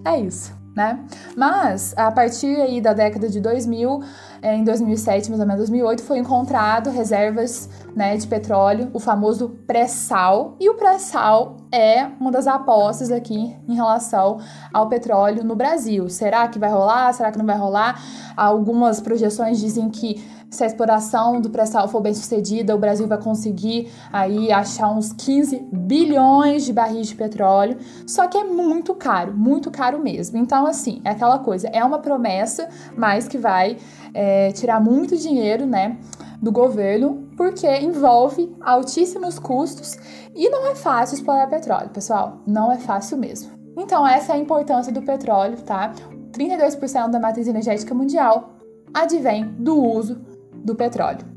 É 0.04 0.20
isso 0.20 0.65
né? 0.76 1.00
Mas 1.36 1.94
a 1.98 2.12
partir 2.12 2.60
aí 2.60 2.82
da 2.82 2.94
década 2.94 3.30
de 3.30 3.40
2000, 3.40 4.04
é, 4.42 4.56
em 4.56 4.64
2007, 4.64 5.30
mais 5.30 5.40
ou 5.40 5.48
menos 5.48 5.62
2008, 5.62 6.04
foi 6.04 6.20
encontrado 6.20 6.90
reservas, 6.90 7.70
né, 7.96 8.18
de 8.18 8.28
petróleo, 8.28 8.90
o 8.94 9.00
famoso 9.00 9.50
pré-sal, 9.66 10.56
e 10.60 10.70
o 10.70 10.76
pré-sal 10.76 11.58
é 11.76 12.10
uma 12.20 12.32
das 12.32 12.48
apostas 12.48 13.12
aqui 13.12 13.56
em 13.68 13.76
relação 13.76 14.40
ao 14.74 14.88
petróleo 14.88 15.44
no 15.44 15.56
Brasil. 15.56 16.10
Será 16.10 16.48
que 16.48 16.58
vai 16.58 16.70
rolar? 16.70 17.12
Será 17.14 17.32
que 17.32 17.38
não 17.38 17.46
vai 17.46 17.58
rolar? 17.58 18.02
Algumas 18.36 19.02
projeções 19.02 19.60
dizem 19.60 19.90
que 19.90 20.24
se 20.50 20.64
a 20.64 20.68
exploração 20.68 21.42
do 21.42 21.50
pré-sal 21.50 21.88
for 21.90 22.00
bem 22.00 22.14
sucedida, 22.14 22.74
o 22.74 22.78
Brasil 22.78 23.08
vai 23.08 23.18
conseguir 23.18 23.92
aí 24.14 24.52
achar 24.54 24.90
uns 24.90 25.12
15 25.12 25.68
bilhões 25.72 26.64
de 26.64 26.72
barris 26.72 27.08
de 27.08 27.16
petróleo, 27.16 27.78
só 28.08 28.26
que 28.28 28.38
é 28.38 28.44
muito 28.46 28.96
caro, 28.96 29.34
muito 29.34 29.70
caro 29.70 30.00
mesmo. 30.00 30.38
Então, 30.38 30.66
assim, 30.66 31.02
é 31.04 31.10
aquela 31.10 31.40
coisa, 31.40 31.68
é 31.68 31.84
uma 31.84 32.00
promessa, 32.00 32.70
mas 32.96 33.28
que 33.28 33.38
vai 33.38 33.78
é, 34.14 34.52
tirar 34.54 34.80
muito 34.80 35.18
dinheiro, 35.18 35.66
né, 35.66 35.98
do 36.42 36.52
governo, 36.52 37.28
porque 37.36 37.68
envolve 37.80 38.56
altíssimos 38.62 39.40
custos 39.40 39.98
e 40.36 40.50
não 40.50 40.68
é 40.68 40.76
fácil 40.76 41.16
explorar 41.16 41.48
petróleo, 41.48 41.90
pessoal, 41.90 42.42
não 42.46 42.72
é 42.72 42.78
fácil 42.78 43.18
mesmo. 43.18 43.52
Então, 43.78 44.06
essa 44.06 44.34
é 44.34 44.36
a 44.36 44.40
importância 44.40 44.92
do 44.92 45.02
petróleo, 45.02 45.58
tá? 45.62 45.94
32% 46.32 47.10
da 47.10 47.20
matriz 47.20 47.48
energética 47.48 47.94
mundial 47.94 48.56
advém 48.94 49.46
do 49.54 49.82
uso 49.82 50.22
do 50.54 50.76
petróleo. 50.76 51.35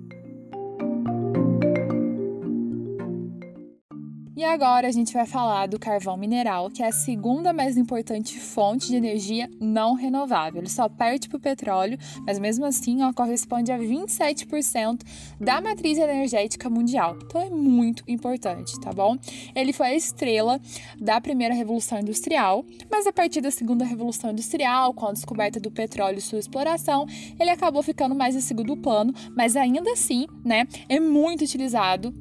E 4.38 4.44
agora 4.44 4.86
a 4.86 4.92
gente 4.92 5.12
vai 5.12 5.26
falar 5.26 5.66
do 5.66 5.80
carvão 5.80 6.16
mineral, 6.16 6.70
que 6.70 6.80
é 6.80 6.86
a 6.86 6.92
segunda 6.92 7.52
mais 7.52 7.76
importante 7.76 8.38
fonte 8.38 8.86
de 8.86 8.94
energia 8.94 9.50
não 9.58 9.94
renovável. 9.94 10.60
Ele 10.60 10.70
só 10.70 10.88
perde 10.88 11.28
para 11.28 11.38
o 11.38 11.40
petróleo, 11.40 11.98
mas 12.24 12.38
mesmo 12.38 12.64
assim 12.64 13.02
ó, 13.02 13.12
corresponde 13.12 13.72
a 13.72 13.78
27% 13.80 15.00
da 15.40 15.60
matriz 15.60 15.98
energética 15.98 16.70
mundial. 16.70 17.18
Então 17.20 17.40
é 17.40 17.50
muito 17.50 18.04
importante, 18.06 18.80
tá 18.80 18.92
bom? 18.92 19.18
Ele 19.56 19.72
foi 19.72 19.88
a 19.88 19.96
estrela 19.96 20.60
da 21.00 21.20
primeira 21.20 21.52
revolução 21.52 21.98
industrial, 21.98 22.64
mas 22.88 23.08
a 23.08 23.12
partir 23.12 23.40
da 23.40 23.50
segunda 23.50 23.84
revolução 23.84 24.30
industrial, 24.30 24.94
com 24.94 25.08
a 25.08 25.12
descoberta 25.12 25.58
do 25.58 25.72
petróleo 25.72 26.18
e 26.18 26.22
sua 26.22 26.38
exploração, 26.38 27.06
ele 27.40 27.50
acabou 27.50 27.82
ficando 27.82 28.14
mais 28.14 28.36
em 28.36 28.40
segundo 28.40 28.76
plano, 28.76 29.12
mas 29.36 29.56
ainda 29.56 29.90
assim, 29.90 30.28
né, 30.44 30.64
é 30.88 31.00
muito 31.00 31.42
utilizado 31.42 32.14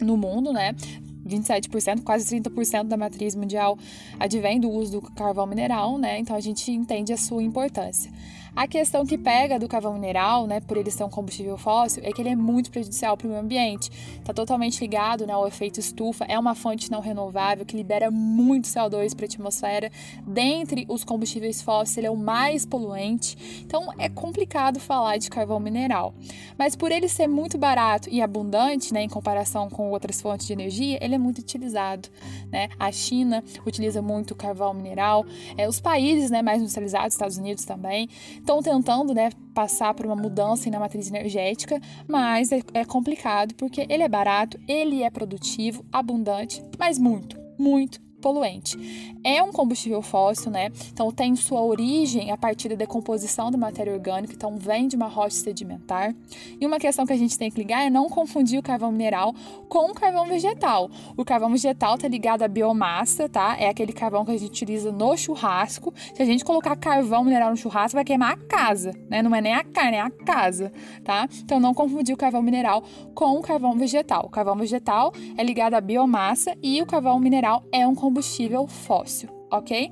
no 0.00 0.16
mundo, 0.16 0.52
né? 0.52 0.74
27%, 1.36 2.02
quase 2.02 2.36
30% 2.36 2.84
da 2.84 2.96
matriz 2.96 3.34
mundial 3.34 3.78
advém 4.18 4.60
do 4.60 4.70
uso 4.70 5.00
do 5.00 5.02
carvão 5.10 5.46
mineral, 5.46 5.98
né? 5.98 6.18
Então 6.18 6.36
a 6.36 6.40
gente 6.40 6.70
entende 6.70 7.12
a 7.12 7.16
sua 7.16 7.42
importância. 7.42 8.10
A 8.54 8.66
questão 8.66 9.06
que 9.06 9.16
pega 9.16 9.58
do 9.58 9.66
carvão 9.66 9.94
mineral, 9.94 10.46
né, 10.46 10.60
por 10.60 10.76
ele 10.76 10.90
ser 10.90 11.04
um 11.04 11.08
combustível 11.08 11.56
fóssil, 11.56 12.02
é 12.04 12.12
que 12.12 12.20
ele 12.20 12.28
é 12.28 12.36
muito 12.36 12.70
prejudicial 12.70 13.16
para 13.16 13.26
o 13.26 13.30
meio 13.30 13.40
ambiente. 13.40 13.90
Está 14.18 14.34
totalmente 14.34 14.78
ligado 14.78 15.26
né, 15.26 15.32
ao 15.32 15.48
efeito 15.48 15.80
estufa, 15.80 16.26
é 16.28 16.38
uma 16.38 16.54
fonte 16.54 16.90
não 16.90 17.00
renovável 17.00 17.64
que 17.64 17.74
libera 17.74 18.10
muito 18.10 18.68
CO2 18.68 19.16
para 19.16 19.24
a 19.24 19.26
atmosfera. 19.26 19.90
Dentre 20.26 20.84
os 20.86 21.02
combustíveis 21.02 21.62
fósseis, 21.62 21.96
ele 21.96 22.08
é 22.08 22.10
o 22.10 22.16
mais 22.16 22.66
poluente. 22.66 23.62
Então 23.64 23.90
é 23.98 24.10
complicado 24.10 24.78
falar 24.78 25.16
de 25.16 25.30
carvão 25.30 25.58
mineral. 25.58 26.12
Mas 26.58 26.76
por 26.76 26.92
ele 26.92 27.08
ser 27.08 27.26
muito 27.26 27.56
barato 27.56 28.10
e 28.10 28.20
abundante, 28.20 28.92
né, 28.92 29.02
em 29.02 29.08
comparação 29.08 29.70
com 29.70 29.90
outras 29.90 30.20
fontes 30.20 30.46
de 30.46 30.52
energia, 30.52 30.98
ele 31.02 31.14
é 31.14 31.18
muito 31.18 31.38
utilizado. 31.38 32.10
Né? 32.50 32.68
A 32.78 32.92
China 32.92 33.42
utiliza 33.66 34.02
muito 34.02 34.34
carvão 34.34 34.74
mineral, 34.74 35.24
é, 35.56 35.66
os 35.66 35.80
países 35.80 36.30
né, 36.30 36.42
mais 36.42 36.60
industrializados, 36.60 37.14
Estados 37.14 37.38
Unidos 37.38 37.64
também, 37.64 38.10
estão 38.42 38.60
tentando, 38.60 39.14
né, 39.14 39.30
passar 39.54 39.94
por 39.94 40.04
uma 40.04 40.16
mudança 40.16 40.68
na 40.68 40.78
matriz 40.78 41.08
energética, 41.08 41.80
mas 42.06 42.52
é, 42.52 42.60
é 42.74 42.84
complicado 42.84 43.54
porque 43.54 43.86
ele 43.88 44.02
é 44.02 44.08
barato, 44.08 44.58
ele 44.68 45.02
é 45.02 45.10
produtivo, 45.10 45.84
abundante, 45.90 46.62
mas 46.78 46.98
muito, 46.98 47.38
muito 47.58 48.00
poluente. 48.22 48.78
É 49.24 49.42
um 49.42 49.52
combustível 49.52 50.00
fóssil, 50.00 50.50
né? 50.50 50.70
Então 50.92 51.10
tem 51.10 51.34
sua 51.36 51.60
origem 51.60 52.30
a 52.30 52.36
partir 52.36 52.68
da 52.68 52.76
decomposição 52.76 53.50
da 53.50 53.58
matéria 53.58 53.92
orgânica, 53.92 54.32
então 54.32 54.56
vem 54.56 54.88
de 54.88 54.96
uma 54.96 55.08
rocha 55.08 55.36
sedimentar. 55.36 56.14
E 56.58 56.66
uma 56.66 56.78
questão 56.78 57.04
que 57.04 57.12
a 57.12 57.16
gente 57.16 57.36
tem 57.36 57.50
que 57.50 57.58
ligar 57.58 57.84
é 57.84 57.90
não 57.90 58.08
confundir 58.08 58.58
o 58.58 58.62
carvão 58.62 58.92
mineral 58.92 59.34
com 59.68 59.90
o 59.90 59.94
carvão 59.94 60.26
vegetal. 60.26 60.88
O 61.16 61.24
carvão 61.24 61.50
vegetal 61.50 61.98
tá 61.98 62.08
ligado 62.08 62.42
à 62.42 62.48
biomassa, 62.48 63.28
tá? 63.28 63.56
É 63.58 63.68
aquele 63.68 63.92
carvão 63.92 64.24
que 64.24 64.30
a 64.30 64.36
gente 64.36 64.50
utiliza 64.50 64.92
no 64.92 65.16
churrasco. 65.16 65.92
Se 66.14 66.22
a 66.22 66.24
gente 66.24 66.44
colocar 66.44 66.76
carvão 66.76 67.24
mineral 67.24 67.50
no 67.50 67.56
churrasco, 67.56 67.96
vai 67.96 68.04
queimar 68.04 68.32
a 68.32 68.36
casa, 68.36 68.92
né? 69.10 69.22
Não 69.22 69.34
é 69.34 69.40
nem 69.40 69.54
a 69.54 69.64
carne, 69.64 69.96
é 69.96 70.00
a 70.00 70.10
casa, 70.10 70.72
tá? 71.04 71.28
Então 71.42 71.58
não 71.58 71.74
confundir 71.74 72.14
o 72.14 72.18
carvão 72.18 72.42
mineral 72.42 72.84
com 73.14 73.38
o 73.38 73.42
carvão 73.42 73.76
vegetal. 73.76 74.24
O 74.26 74.30
carvão 74.30 74.54
vegetal 74.54 75.12
é 75.36 75.42
ligado 75.42 75.74
à 75.74 75.80
biomassa 75.80 76.56
e 76.62 76.80
o 76.80 76.86
carvão 76.86 77.18
mineral 77.18 77.64
é 77.72 77.86
um 77.86 77.94
combustível 77.94 78.11
combustível 78.12 78.66
fóssil, 78.66 79.30
ok? 79.50 79.90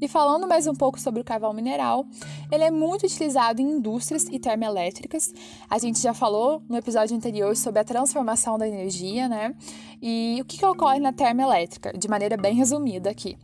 E 0.00 0.06
falando 0.06 0.46
mais 0.46 0.68
um 0.68 0.74
pouco 0.74 1.00
sobre 1.00 1.20
o 1.20 1.24
carvão 1.24 1.52
mineral, 1.52 2.06
ele 2.52 2.62
é 2.62 2.70
muito 2.70 3.04
utilizado 3.04 3.60
em 3.60 3.64
indústrias 3.64 4.26
e 4.30 4.38
termoelétricas. 4.38 5.32
A 5.68 5.78
gente 5.78 6.00
já 6.00 6.14
falou 6.14 6.62
no 6.68 6.76
episódio 6.76 7.16
anterior 7.16 7.56
sobre 7.56 7.80
a 7.80 7.84
transformação 7.84 8.56
da 8.56 8.68
energia, 8.68 9.28
né? 9.28 9.56
E 10.00 10.38
o 10.40 10.44
que, 10.44 10.58
que 10.58 10.66
ocorre 10.66 11.00
na 11.00 11.12
termoelétrica, 11.12 11.92
de 11.92 12.06
maneira 12.06 12.36
bem 12.36 12.54
resumida 12.54 13.10
aqui. 13.10 13.36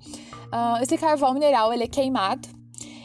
Uh, 0.53 0.81
esse 0.81 0.97
carvão 0.97 1.35
mineral 1.35 1.73
ele 1.73 1.85
é 1.85 1.89
queimado 1.89 2.49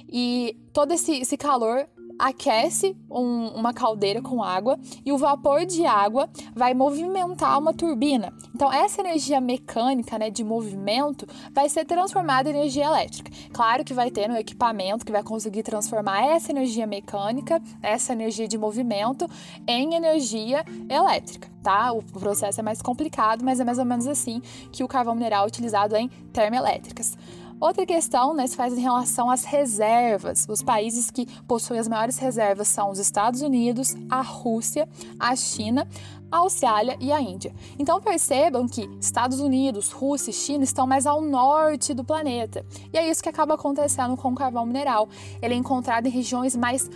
e 0.08 0.56
todo 0.74 0.92
esse, 0.92 1.14
esse 1.14 1.38
calor 1.38 1.88
aquece 2.20 2.96
um, 3.10 3.48
uma 3.50 3.74
caldeira 3.74 4.22
com 4.22 4.44
água 4.44 4.80
e 5.06 5.12
o 5.12 5.18
vapor 5.18 5.66
de 5.66 5.86
água 5.86 6.30
vai 6.56 6.74
movimentar 6.74 7.58
uma 7.60 7.74
turbina. 7.74 8.34
Então, 8.54 8.72
essa 8.72 9.02
energia 9.02 9.40
mecânica 9.40 10.18
né, 10.18 10.30
de 10.30 10.44
movimento 10.44 11.28
vai 11.54 11.70
ser 11.70 11.86
transformada 11.86 12.50
em 12.50 12.54
energia 12.54 12.86
elétrica. 12.86 13.32
Claro 13.52 13.84
que 13.84 13.94
vai 13.94 14.10
ter 14.12 14.30
um 14.30 14.36
equipamento 14.36 15.06
que 15.06 15.12
vai 15.12 15.24
conseguir 15.24 15.64
transformar 15.64 16.26
essa 16.26 16.52
energia 16.52 16.88
mecânica, 16.88 17.62
essa 17.82 18.14
energia 18.14 18.48
de 18.48 18.58
movimento, 18.58 19.30
em 19.68 19.96
energia 19.96 20.66
elétrica. 20.90 21.50
Tá? 21.62 21.92
O 21.92 22.02
processo 22.02 22.60
é 22.60 22.64
mais 22.64 22.82
complicado, 22.82 23.44
mas 23.44 23.60
é 23.60 23.64
mais 23.64 23.78
ou 23.78 23.86
menos 23.86 24.08
assim 24.08 24.42
que 24.72 24.84
o 24.84 24.88
carvão 24.88 25.14
mineral 25.14 25.44
é 25.44 25.48
utilizado 25.48 25.96
em 25.96 26.08
termoelétricas. 26.32 27.18
Outra 27.60 27.86
questão 27.88 28.36
né, 28.36 28.46
se 28.46 28.56
faz 28.56 28.78
em 28.78 28.82
relação 28.82 29.32
às 29.32 29.44
reservas. 29.44 30.46
Os 30.48 30.62
países 30.62 31.10
que 31.10 31.26
possuem 31.48 31.80
as 31.80 31.88
maiores 31.88 32.20
reservas 32.20 32.68
são 32.68 32.92
os 32.92 33.00
Estados 33.00 33.42
Unidos, 33.42 33.96
a 34.10 34.22
Rússia, 34.22 34.88
a 35.20 35.36
China, 35.36 35.88
a 36.32 36.38
Austrália 36.38 36.98
e 37.00 37.12
a 37.12 37.22
Índia. 37.22 37.54
Então 37.78 38.02
percebam 38.02 38.68
que 38.68 38.90
Estados 39.00 39.40
Unidos, 39.40 39.92
Rússia 39.92 40.32
e 40.32 40.34
China 40.34 40.64
estão 40.64 40.86
mais 40.86 41.06
ao 41.06 41.22
norte 41.22 41.94
do 41.94 42.04
planeta. 42.04 42.66
E 42.92 42.98
é 42.98 43.10
isso 43.10 43.24
que 43.24 43.30
acaba 43.30 43.56
acontecendo 43.56 44.16
com 44.18 44.32
o 44.32 44.36
carvão 44.36 44.66
mineral. 44.66 45.08
Ele 45.42 45.54
é 45.54 45.58
encontrado 45.58 46.08
em 46.08 46.10
regiões 46.10 46.56
mais 46.56 46.90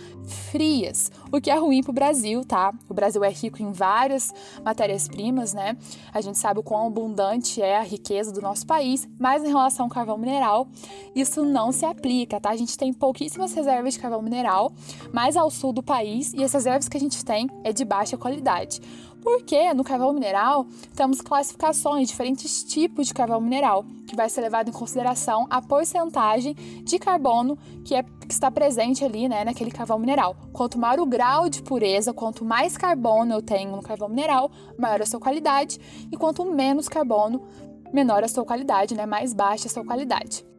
frias, 0.50 1.10
o 1.30 1.40
que 1.40 1.50
é 1.50 1.58
ruim 1.58 1.82
para 1.82 1.90
o 1.90 1.94
Brasil, 1.94 2.44
tá? 2.44 2.72
O 2.88 2.94
Brasil 2.94 3.22
é 3.24 3.30
rico 3.30 3.62
em 3.62 3.72
várias 3.72 4.32
matérias-primas, 4.64 5.52
né? 5.52 5.76
A 6.12 6.20
gente 6.20 6.38
sabe 6.38 6.60
o 6.60 6.62
quão 6.62 6.86
abundante 6.86 7.60
é 7.60 7.76
a 7.76 7.82
riqueza 7.82 8.32
do 8.32 8.40
nosso 8.40 8.66
país, 8.66 9.08
mas 9.18 9.42
em 9.42 9.48
relação 9.48 9.86
ao 9.86 9.90
carvão 9.90 10.18
mineral, 10.18 10.68
isso 11.14 11.44
não 11.44 11.72
se 11.72 11.84
aplica, 11.84 12.40
tá? 12.40 12.50
A 12.50 12.56
gente 12.56 12.76
tem 12.76 12.92
pouquíssimas 12.92 13.52
reservas 13.52 13.94
de 13.94 14.00
carvão 14.00 14.22
mineral 14.22 14.72
mais 15.12 15.36
ao 15.36 15.50
sul 15.50 15.72
do 15.72 15.82
país 15.82 16.32
e 16.32 16.42
as 16.42 16.52
reservas 16.52 16.88
que 16.88 16.96
a 16.96 17.00
gente 17.00 17.24
tem 17.24 17.48
é 17.64 17.72
de 17.72 17.84
baixa 17.84 18.16
qualidade. 18.16 18.80
Porque 19.22 19.72
no 19.72 19.84
carvão 19.84 20.12
mineral 20.12 20.66
temos 20.94 21.20
classificações, 21.20 22.08
diferentes 22.08 22.64
tipos 22.64 23.06
de 23.06 23.14
carvão 23.14 23.40
mineral, 23.40 23.84
que 24.06 24.16
vai 24.16 24.28
ser 24.28 24.40
levado 24.40 24.68
em 24.68 24.72
consideração 24.72 25.46
a 25.48 25.62
porcentagem 25.62 26.54
de 26.54 26.98
carbono 26.98 27.56
que, 27.84 27.94
é, 27.94 28.02
que 28.02 28.32
está 28.32 28.50
presente 28.50 29.04
ali 29.04 29.28
né, 29.28 29.44
naquele 29.44 29.70
carvão 29.70 29.98
mineral. 29.98 30.36
Quanto 30.52 30.78
maior 30.78 30.98
o 30.98 31.06
grau 31.06 31.48
de 31.48 31.62
pureza, 31.62 32.12
quanto 32.12 32.44
mais 32.44 32.76
carbono 32.76 33.32
eu 33.32 33.40
tenho 33.40 33.76
no 33.76 33.82
carvão 33.82 34.08
mineral, 34.08 34.50
maior 34.76 35.00
a 35.00 35.06
sua 35.06 35.20
qualidade, 35.20 35.78
e 36.10 36.16
quanto 36.16 36.44
menos 36.44 36.88
carbono, 36.88 37.42
menor 37.92 38.24
a 38.24 38.28
sua 38.28 38.44
qualidade, 38.44 38.94
né, 38.94 39.06
mais 39.06 39.32
baixa 39.32 39.68
a 39.68 39.70
sua 39.70 39.84
qualidade. 39.84 40.51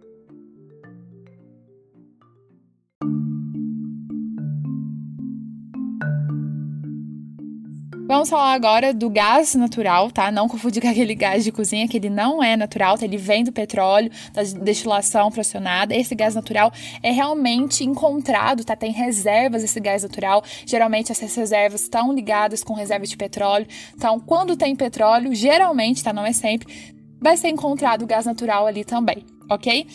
Vamos 8.13 8.29
falar 8.29 8.53
agora 8.53 8.93
do 8.93 9.09
gás 9.09 9.55
natural, 9.55 10.11
tá? 10.11 10.31
Não 10.31 10.47
confundir 10.47 10.79
com 10.79 10.87
aquele 10.87 11.15
gás 11.15 11.43
de 11.43 11.51
cozinha, 11.51 11.87
que 11.87 11.97
ele 11.97 12.11
não 12.11 12.43
é 12.43 12.55
natural, 12.55 12.95
tá? 12.95 13.05
ele 13.05 13.17
vem 13.17 13.43
do 13.43 13.51
petróleo, 13.51 14.11
da 14.31 14.43
destilação 14.43 15.31
fracionada. 15.31 15.95
Esse 15.95 16.13
gás 16.13 16.35
natural 16.35 16.71
é 17.01 17.09
realmente 17.09 17.83
encontrado, 17.83 18.63
tá? 18.63 18.75
Tem 18.75 18.91
reservas 18.91 19.63
desse 19.63 19.79
gás 19.79 20.03
natural. 20.03 20.43
Geralmente 20.63 21.11
essas 21.11 21.35
reservas 21.35 21.81
estão 21.81 22.13
ligadas 22.13 22.63
com 22.63 22.75
reservas 22.75 23.09
de 23.09 23.17
petróleo. 23.17 23.65
Então, 23.95 24.19
quando 24.19 24.55
tem 24.55 24.75
petróleo, 24.75 25.33
geralmente, 25.33 26.03
tá? 26.03 26.13
Não 26.13 26.23
é 26.23 26.33
sempre, 26.33 26.71
vai 27.19 27.35
ser 27.35 27.47
encontrado 27.47 28.05
gás 28.05 28.27
natural 28.27 28.67
ali 28.67 28.85
também 28.85 29.32
ok? 29.49 29.87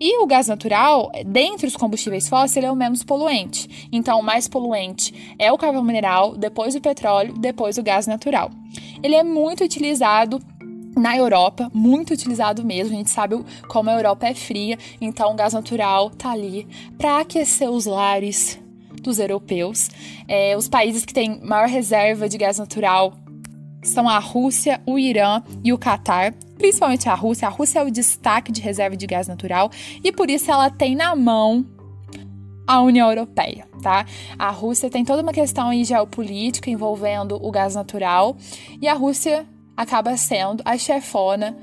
E 0.00 0.22
o 0.22 0.26
gás 0.26 0.48
natural, 0.48 1.10
dentre 1.24 1.66
os 1.66 1.76
combustíveis 1.76 2.28
fósseis, 2.28 2.56
ele 2.56 2.66
é 2.66 2.70
o 2.70 2.76
menos 2.76 3.02
poluente. 3.02 3.88
Então, 3.92 4.20
o 4.20 4.22
mais 4.22 4.48
poluente 4.48 5.34
é 5.38 5.52
o 5.52 5.58
carvão 5.58 5.82
mineral, 5.82 6.36
depois 6.36 6.74
o 6.74 6.80
petróleo, 6.80 7.34
depois 7.38 7.78
o 7.78 7.82
gás 7.82 8.06
natural. 8.06 8.50
Ele 9.02 9.14
é 9.14 9.22
muito 9.22 9.64
utilizado 9.64 10.40
na 10.96 11.16
Europa, 11.16 11.70
muito 11.74 12.14
utilizado 12.14 12.64
mesmo. 12.64 12.94
A 12.94 12.98
gente 12.98 13.10
sabe 13.10 13.36
como 13.68 13.90
a 13.90 13.94
Europa 13.94 14.26
é 14.26 14.34
fria, 14.34 14.78
então 15.00 15.32
o 15.32 15.34
gás 15.34 15.52
natural 15.52 16.10
tá 16.10 16.30
ali 16.30 16.66
para 16.96 17.20
aquecer 17.20 17.70
os 17.70 17.84
lares 17.84 18.58
dos 19.02 19.18
europeus. 19.18 19.90
É, 20.26 20.56
os 20.56 20.68
países 20.68 21.04
que 21.04 21.12
têm 21.12 21.38
maior 21.42 21.68
reserva 21.68 22.28
de 22.28 22.38
gás 22.38 22.58
natural 22.58 23.12
são 23.82 24.08
a 24.08 24.18
Rússia, 24.18 24.80
o 24.86 24.98
Irã 24.98 25.42
e 25.62 25.72
o 25.72 25.78
Catar 25.78 26.34
principalmente 26.56 27.08
a 27.08 27.14
Rússia. 27.14 27.48
A 27.48 27.50
Rússia 27.50 27.80
é 27.80 27.82
o 27.82 27.90
destaque 27.90 28.52
de 28.52 28.60
reserva 28.60 28.96
de 28.96 29.06
gás 29.06 29.28
natural 29.28 29.70
e 30.02 30.10
por 30.12 30.30
isso 30.30 30.50
ela 30.50 30.70
tem 30.70 30.94
na 30.94 31.14
mão 31.14 31.64
a 32.66 32.80
União 32.80 33.08
Europeia, 33.08 33.66
tá? 33.80 34.04
A 34.38 34.50
Rússia 34.50 34.90
tem 34.90 35.04
toda 35.04 35.22
uma 35.22 35.32
questão 35.32 35.68
aí 35.68 35.84
geopolítica 35.84 36.68
envolvendo 36.68 37.38
o 37.40 37.50
gás 37.50 37.74
natural 37.74 38.36
e 38.80 38.88
a 38.88 38.94
Rússia 38.94 39.46
acaba 39.76 40.16
sendo 40.16 40.62
a 40.64 40.76
chefona 40.76 41.56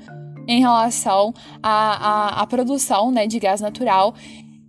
em 0.46 0.60
relação 0.60 1.34
à, 1.62 2.38
à, 2.38 2.42
à 2.42 2.46
produção 2.46 3.10
né, 3.10 3.26
de 3.26 3.38
gás 3.38 3.60
natural 3.60 4.14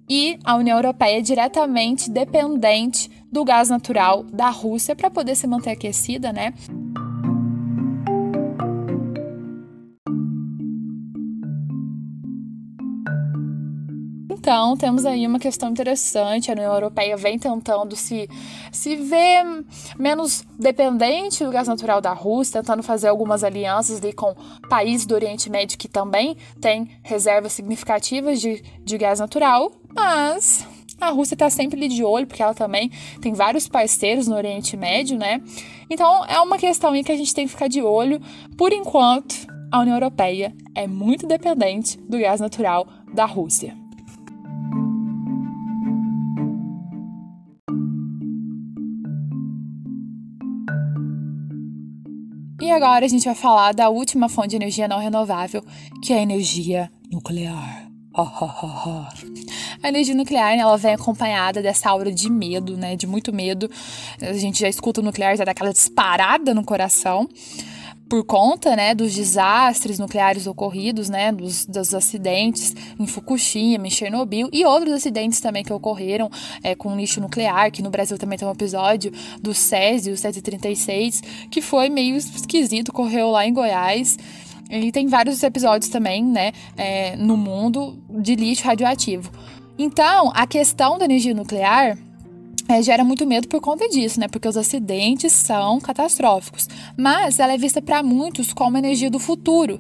e 0.09 0.38
a 0.43 0.55
União 0.55 0.77
Europeia 0.77 1.19
é 1.19 1.21
diretamente 1.21 2.09
dependente 2.09 3.09
do 3.31 3.43
gás 3.43 3.69
natural 3.69 4.23
da 4.23 4.49
Rússia 4.49 4.95
para 4.95 5.09
poder 5.09 5.35
se 5.35 5.47
manter 5.47 5.71
aquecida, 5.71 6.31
né? 6.31 6.53
Então, 14.45 14.77
temos 14.77 15.08
aí 15.08 15.25
uma 15.25 15.39
questão 15.39 15.71
interessante. 15.71 16.51
A 16.51 16.53
União 16.53 16.71
Europeia 16.71 17.17
vem 17.17 17.39
tentando 17.39 17.95
se, 17.95 18.29
se 18.71 18.95
ver 18.95 19.43
menos 19.97 20.43
dependente 20.60 21.43
do 21.43 21.49
gás 21.49 21.67
natural 21.67 21.99
da 21.99 22.13
Rússia, 22.13 22.62
tentando 22.62 22.84
fazer 22.84 23.08
algumas 23.08 23.43
alianças 23.43 23.97
ali 23.97 24.13
com 24.13 24.36
países 24.69 25.08
do 25.08 25.15
Oriente 25.15 25.49
Médio 25.49 25.79
que 25.79 25.88
também 25.88 26.38
têm 26.62 26.91
reservas 27.01 27.53
significativas 27.53 28.39
de, 28.39 28.62
de 28.84 28.97
gás 28.99 29.19
natural, 29.19 29.71
mas 29.91 30.63
a 31.01 31.10
Rússia 31.10 31.34
está 31.34 31.49
sempre 31.49 31.77
ali 31.77 31.88
de 31.88 32.03
olho, 32.03 32.27
porque 32.27 32.43
ela 32.43 32.53
também 32.53 32.91
tem 33.19 33.34
vários 33.34 33.67
parceiros 33.67 34.27
no 34.27 34.36
Oriente 34.36 34.77
Médio, 34.77 35.17
né? 35.17 35.41
Então 35.89 36.23
é 36.25 36.39
uma 36.39 36.60
questão 36.60 36.91
aí 36.91 37.03
que 37.03 37.12
a 37.12 37.17
gente 37.17 37.34
tem 37.34 37.47
que 37.47 37.51
ficar 37.51 37.67
de 37.67 37.81
olho. 37.81 38.21
Por 38.55 38.71
enquanto, 38.71 39.47
a 39.71 39.79
União 39.79 39.95
Europeia 39.95 40.53
é 40.75 40.86
muito 40.86 41.25
dependente 41.25 41.97
do 42.08 42.19
gás 42.19 42.39
natural 42.39 42.88
da 43.12 43.25
Rússia. 43.25 43.85
Agora 52.75 53.05
a 53.05 53.07
gente 53.07 53.25
vai 53.25 53.35
falar 53.35 53.73
da 53.73 53.89
última 53.89 54.27
fonte 54.27 54.49
de 54.49 54.55
energia 54.57 54.88
não 54.88 54.99
renovável, 54.99 55.63
que 56.03 56.11
é 56.11 56.17
a 56.17 56.21
energia 56.21 56.91
nuclear. 57.11 57.88
A 59.81 59.89
energia 59.89 60.15
nuclear 60.15 60.57
ela 60.57 60.77
vem 60.77 60.93
acompanhada 60.93 61.61
dessa 61.61 61.89
aura 61.89 62.11
de 62.11 62.29
medo, 62.29 62.77
né? 62.77 62.95
De 62.95 63.07
muito 63.07 63.33
medo. 63.33 63.69
A 64.21 64.33
gente 64.33 64.59
já 64.59 64.69
escuta 64.69 65.01
o 65.01 65.03
nuclear, 65.03 65.35
já 65.35 65.43
dá 65.43 65.51
aquela 65.51 65.71
disparada 65.71 66.53
no 66.53 66.63
coração. 66.63 67.29
Por 68.07 68.23
conta 68.23 68.75
né, 68.75 68.93
dos 68.93 69.13
desastres 69.13 69.97
nucleares 69.97 70.47
ocorridos, 70.47 71.09
né, 71.09 71.31
dos, 71.31 71.65
dos 71.65 71.93
acidentes 71.93 72.75
em 72.99 73.07
Fukushima, 73.07 73.87
em 73.87 73.89
Chernobyl 73.89 74.49
e 74.51 74.63
outros 74.65 74.93
acidentes 74.93 75.39
também 75.39 75.63
que 75.63 75.73
ocorreram 75.73 76.29
é, 76.63 76.75
com 76.75 76.95
lixo 76.95 77.19
nuclear, 77.19 77.71
que 77.71 77.81
no 77.81 77.89
Brasil 77.89 78.17
também 78.17 78.37
tem 78.37 78.47
um 78.47 78.51
episódio 78.51 79.11
do 79.41 79.53
Césio 79.53 80.15
736, 80.15 81.21
que 81.49 81.61
foi 81.61 81.89
meio 81.89 82.15
esquisito, 82.15 82.93
correu 82.93 83.31
lá 83.31 83.45
em 83.45 83.53
Goiás. 83.53 84.17
E 84.69 84.91
tem 84.91 85.07
vários 85.07 85.41
episódios 85.43 85.89
também, 85.89 86.23
né, 86.23 86.51
é, 86.77 87.15
no 87.15 87.37
mundo 87.37 87.99
de 88.09 88.35
lixo 88.35 88.63
radioativo. 88.63 89.31
Então, 89.77 90.31
a 90.33 90.47
questão 90.47 90.97
da 90.97 91.05
energia 91.05 91.33
nuclear 91.33 91.97
é, 92.67 92.82
gera 92.82 93.04
muito 93.04 93.28
medo 93.28 93.47
por 93.47 93.62
conta 93.62 93.88
disso, 93.88 94.19
né? 94.19 94.28
Porque 94.28 94.47
os 94.47 94.58
acidentes 94.58 95.32
são 95.34 95.80
catastróficos. 95.80 96.67
Mas 96.97 97.39
ela 97.39 97.54
é 97.54 97.58
vista 97.58 97.82
para 97.82 98.01
muitos 98.01 98.54
como 98.54 98.78
energia 98.78 99.10
do 99.10 99.19
futuro. 99.19 99.80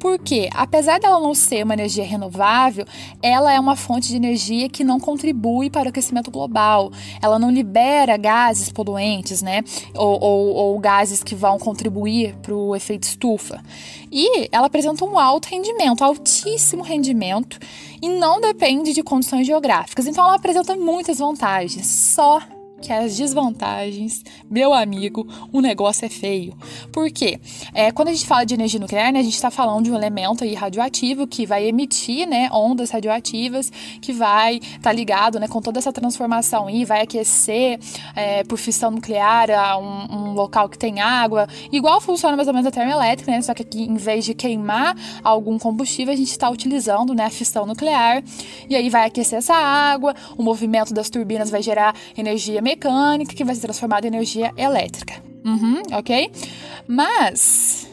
Porque, 0.00 0.50
apesar 0.52 0.98
dela 0.98 1.20
não 1.20 1.34
ser 1.34 1.64
uma 1.64 1.74
energia 1.74 2.04
renovável, 2.04 2.84
ela 3.22 3.52
é 3.52 3.60
uma 3.60 3.76
fonte 3.76 4.08
de 4.08 4.16
energia 4.16 4.68
que 4.68 4.82
não 4.82 4.98
contribui 4.98 5.70
para 5.70 5.86
o 5.86 5.88
aquecimento 5.90 6.30
global. 6.30 6.90
Ela 7.22 7.38
não 7.38 7.50
libera 7.50 8.16
gases 8.16 8.70
poluentes, 8.70 9.40
né? 9.40 9.62
Ou, 9.94 10.20
ou, 10.20 10.54
ou 10.54 10.78
gases 10.78 11.22
que 11.22 11.34
vão 11.34 11.58
contribuir 11.58 12.34
para 12.42 12.54
o 12.54 12.74
efeito 12.74 13.04
estufa. 13.04 13.62
E 14.10 14.48
ela 14.52 14.66
apresenta 14.66 15.04
um 15.04 15.18
alto 15.18 15.48
rendimento, 15.48 16.04
altíssimo 16.04 16.82
rendimento, 16.82 17.58
e 18.02 18.08
não 18.08 18.40
depende 18.40 18.92
de 18.92 19.02
condições 19.02 19.46
geográficas. 19.46 20.06
Então, 20.06 20.24
ela 20.24 20.34
apresenta 20.34 20.76
muitas 20.76 21.18
vantagens. 21.18 21.86
Só 21.86 22.23
to 22.24 22.63
que 22.84 22.92
as 22.92 23.16
desvantagens, 23.16 24.22
meu 24.50 24.74
amigo, 24.74 25.26
o 25.50 25.60
negócio 25.60 26.04
é 26.04 26.08
feio. 26.08 26.54
Por 26.92 27.10
quê? 27.10 27.40
É, 27.72 27.90
quando 27.90 28.08
a 28.08 28.12
gente 28.12 28.26
fala 28.26 28.44
de 28.44 28.52
energia 28.52 28.78
nuclear, 28.78 29.10
né, 29.10 29.20
a 29.20 29.22
gente 29.22 29.34
está 29.34 29.50
falando 29.50 29.84
de 29.84 29.90
um 29.90 29.94
elemento 29.94 30.44
aí 30.44 30.54
radioativo 30.54 31.26
que 31.26 31.46
vai 31.46 31.64
emitir 31.64 32.28
né, 32.28 32.50
ondas 32.52 32.90
radioativas, 32.90 33.72
que 34.02 34.12
vai 34.12 34.56
estar 34.56 34.80
tá 34.82 34.92
ligado 34.92 35.40
né, 35.40 35.48
com 35.48 35.62
toda 35.62 35.78
essa 35.78 35.92
transformação 35.92 36.68
e 36.68 36.84
vai 36.84 37.00
aquecer 37.00 37.80
é, 38.14 38.44
por 38.44 38.58
fissão 38.58 38.90
nuclear 38.90 39.50
a 39.50 39.78
um, 39.78 40.14
um, 40.14 40.32
local 40.34 40.68
que 40.68 40.78
tem 40.78 41.00
água. 41.00 41.48
Igual 41.72 42.02
funciona 42.02 42.36
mais 42.36 42.48
ou 42.48 42.52
menos 42.52 42.66
a 42.66 42.70
termoelétrica, 42.70 43.32
né? 43.32 43.40
Só 43.40 43.54
que 43.54 43.62
aqui, 43.62 43.82
em 43.82 43.96
vez 43.96 44.26
de 44.26 44.34
queimar 44.34 44.94
algum 45.22 45.58
combustível, 45.58 46.12
a 46.12 46.16
gente 46.16 46.30
está 46.30 46.50
utilizando 46.50 47.14
né, 47.14 47.24
a 47.24 47.30
fissão 47.30 47.64
nuclear. 47.64 48.22
E 48.68 48.76
aí 48.76 48.90
vai 48.90 49.06
aquecer 49.06 49.38
essa 49.38 49.54
água, 49.54 50.14
o 50.36 50.42
movimento 50.42 50.92
das 50.92 51.08
turbinas 51.08 51.48
vai 51.50 51.62
gerar 51.62 51.94
energia 52.16 52.60
mecânica 52.60 52.73
mecânica 52.74 53.34
que 53.34 53.44
vai 53.44 53.54
ser 53.54 53.62
transformada 53.62 54.06
em 54.06 54.10
energia 54.10 54.52
elétrica. 54.56 55.22
Uhum, 55.44 55.82
ok? 55.92 56.30
Mas 56.88 57.88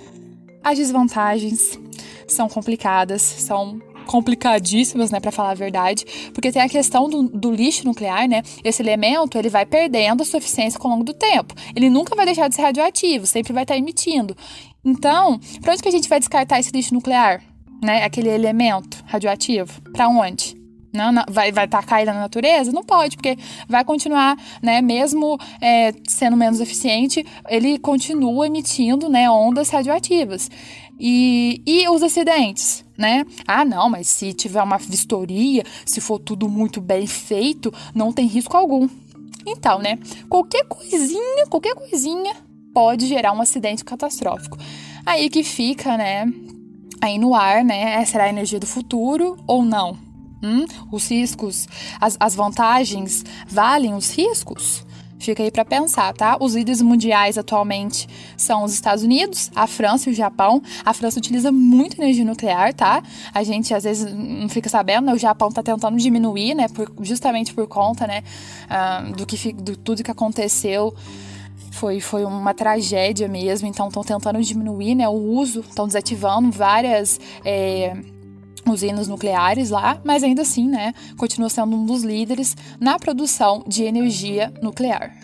as 0.64 0.78
desvantagens 0.78 1.80
são 2.28 2.48
complicadas, 2.48 3.22
são 3.22 3.82
complicadíssimas, 4.06 5.12
né, 5.12 5.20
para 5.20 5.32
falar 5.32 5.52
a 5.52 5.54
verdade, 5.54 6.06
porque 6.34 6.52
tem 6.52 6.62
a 6.62 6.68
questão 6.68 7.10
do, 7.10 7.24
do, 7.24 7.52
lixo 7.52 7.86
nuclear, 7.86 8.28
né? 8.28 8.42
Esse 8.64 8.82
elemento 8.82 9.38
ele 9.38 9.48
vai 9.48 9.66
perdendo 9.66 10.22
a 10.22 10.26
sua 10.26 10.40
eficiência 10.40 10.80
ao 10.82 10.90
longo 10.90 11.04
do 11.04 11.14
tempo. 11.14 11.54
Ele 11.76 11.90
nunca 11.90 12.16
vai 12.16 12.26
deixar 12.26 12.50
de 12.50 12.56
ser 12.56 12.64
radioativo, 12.64 13.26
sempre 13.26 13.54
vai 13.54 13.64
estar 13.64 13.78
emitindo. 13.78 14.36
Então, 14.84 15.40
para 15.62 15.74
onde 15.74 15.84
que 15.84 15.88
a 15.88 15.92
gente 15.92 16.10
vai 16.10 16.20
descartar 16.20 16.60
esse 16.60 16.72
lixo 16.72 16.94
nuclear, 16.94 17.42
né? 17.82 18.04
Aquele 18.04 18.30
elemento 18.30 19.02
radioativo? 19.06 19.82
Para 19.94 20.10
onde? 20.10 20.61
Não, 20.94 21.12
não, 21.12 21.24
vai, 21.30 21.52
vai 21.52 21.68
tacar 21.68 22.02
ele 22.02 22.12
na 22.12 22.20
natureza? 22.20 22.72
Não 22.72 22.84
pode, 22.84 23.16
porque 23.16 23.38
vai 23.68 23.84
continuar, 23.86 24.38
né? 24.62 24.82
Mesmo 24.82 25.38
é, 25.62 25.94
sendo 26.08 26.36
menos 26.36 26.60
eficiente, 26.60 27.26
ele 27.50 27.80
continua 27.80 28.46
emitindo 28.46 29.10
né, 29.10 29.30
ondas 29.30 29.70
radioativas. 29.70 30.50
E, 31.00 31.62
e 31.66 31.90
os 31.90 32.04
acidentes, 32.04 32.86
né? 32.98 33.26
Ah, 33.48 33.66
não, 33.66 33.90
mas 33.90 34.08
se 34.08 34.34
tiver 34.34 34.62
uma 34.62 34.78
vistoria, 34.78 35.64
se 35.86 36.00
for 36.00 36.20
tudo 36.20 36.48
muito 36.48 36.80
bem 36.80 37.08
feito, 37.08 37.74
não 37.96 38.12
tem 38.12 38.28
risco 38.28 38.56
algum. 38.56 38.88
Então, 39.48 39.80
né? 39.80 39.98
Qualquer 40.30 40.66
coisinha, 40.66 41.48
qualquer 41.50 41.74
coisinha 41.74 42.36
pode 42.74 43.08
gerar 43.08 43.32
um 43.32 43.42
acidente 43.42 43.84
catastrófico. 43.84 44.58
Aí 45.06 45.30
que 45.30 45.44
fica, 45.44 45.98
né? 45.98 46.32
Aí 47.02 47.18
no 47.18 47.34
ar, 47.34 47.64
né? 47.64 48.04
Será 48.06 48.26
a 48.26 48.30
energia 48.30 48.60
do 48.60 48.68
futuro 48.68 49.38
ou 49.48 49.64
não? 49.64 50.11
Hum? 50.44 50.66
Os 50.92 51.10
riscos, 51.10 51.68
as, 52.00 52.18
as 52.20 52.36
vantagens 52.36 53.24
valem 53.48 53.94
os 53.94 54.12
riscos? 54.12 54.86
Fica 55.22 55.44
aí 55.44 55.52
para 55.52 55.64
pensar, 55.64 56.12
tá? 56.14 56.36
Os 56.40 56.56
líderes 56.56 56.82
mundiais 56.82 57.38
atualmente 57.38 58.10
são 58.36 58.64
os 58.64 58.74
Estados 58.74 59.04
Unidos, 59.04 59.52
a 59.56 59.68
França 59.68 60.10
e 60.10 60.14
o 60.14 60.16
Japão. 60.16 60.64
A 60.84 60.96
França 60.96 61.20
utiliza 61.20 61.52
muito 61.52 62.02
energia 62.02 62.26
nuclear, 62.26 62.74
tá? 62.74 63.04
A 63.32 63.44
gente 63.44 63.72
às 63.72 63.84
vezes 63.84 64.12
não 64.12 64.50
fica 64.50 64.68
sabendo, 64.68 65.06
né? 65.06 65.14
O 65.14 65.20
Japão 65.20 65.52
tá 65.52 65.62
tentando 65.62 65.96
diminuir, 65.98 66.56
né? 66.56 66.68
Por, 66.70 66.92
justamente 67.02 67.54
por 67.54 67.68
conta, 67.68 68.08
né? 68.08 68.24
Uh, 68.66 69.16
do 69.16 69.28
que 69.28 69.54
do 69.54 69.78
tudo 69.78 70.04
que 70.04 70.10
aconteceu 70.10 70.92
foi, 71.70 72.00
foi 72.00 72.26
uma 72.26 72.56
tragédia 72.56 73.28
mesmo, 73.28 73.68
então 73.68 73.90
estão 73.90 74.04
tentando 74.04 74.42
diminuir 74.42 74.96
né, 74.96 75.08
o 75.08 75.14
uso, 75.14 75.62
estão 75.62 75.88
desativando 75.88 76.52
várias 76.52 77.20
é, 77.46 77.96
usinas 78.66 79.08
nucleares 79.08 79.70
lá, 79.70 80.00
mas 80.04 80.24
ainda 80.24 80.42
assim, 80.42 80.68
né, 80.68 80.94
continua 81.18 81.50
sendo 81.50 81.76
um 81.76 81.86
dos 81.86 82.04
líderes 82.04 82.56
na 82.80 82.98
produção 83.00 83.64
de 83.68 83.84
energia 83.84 84.54
nuclear. 84.62 85.16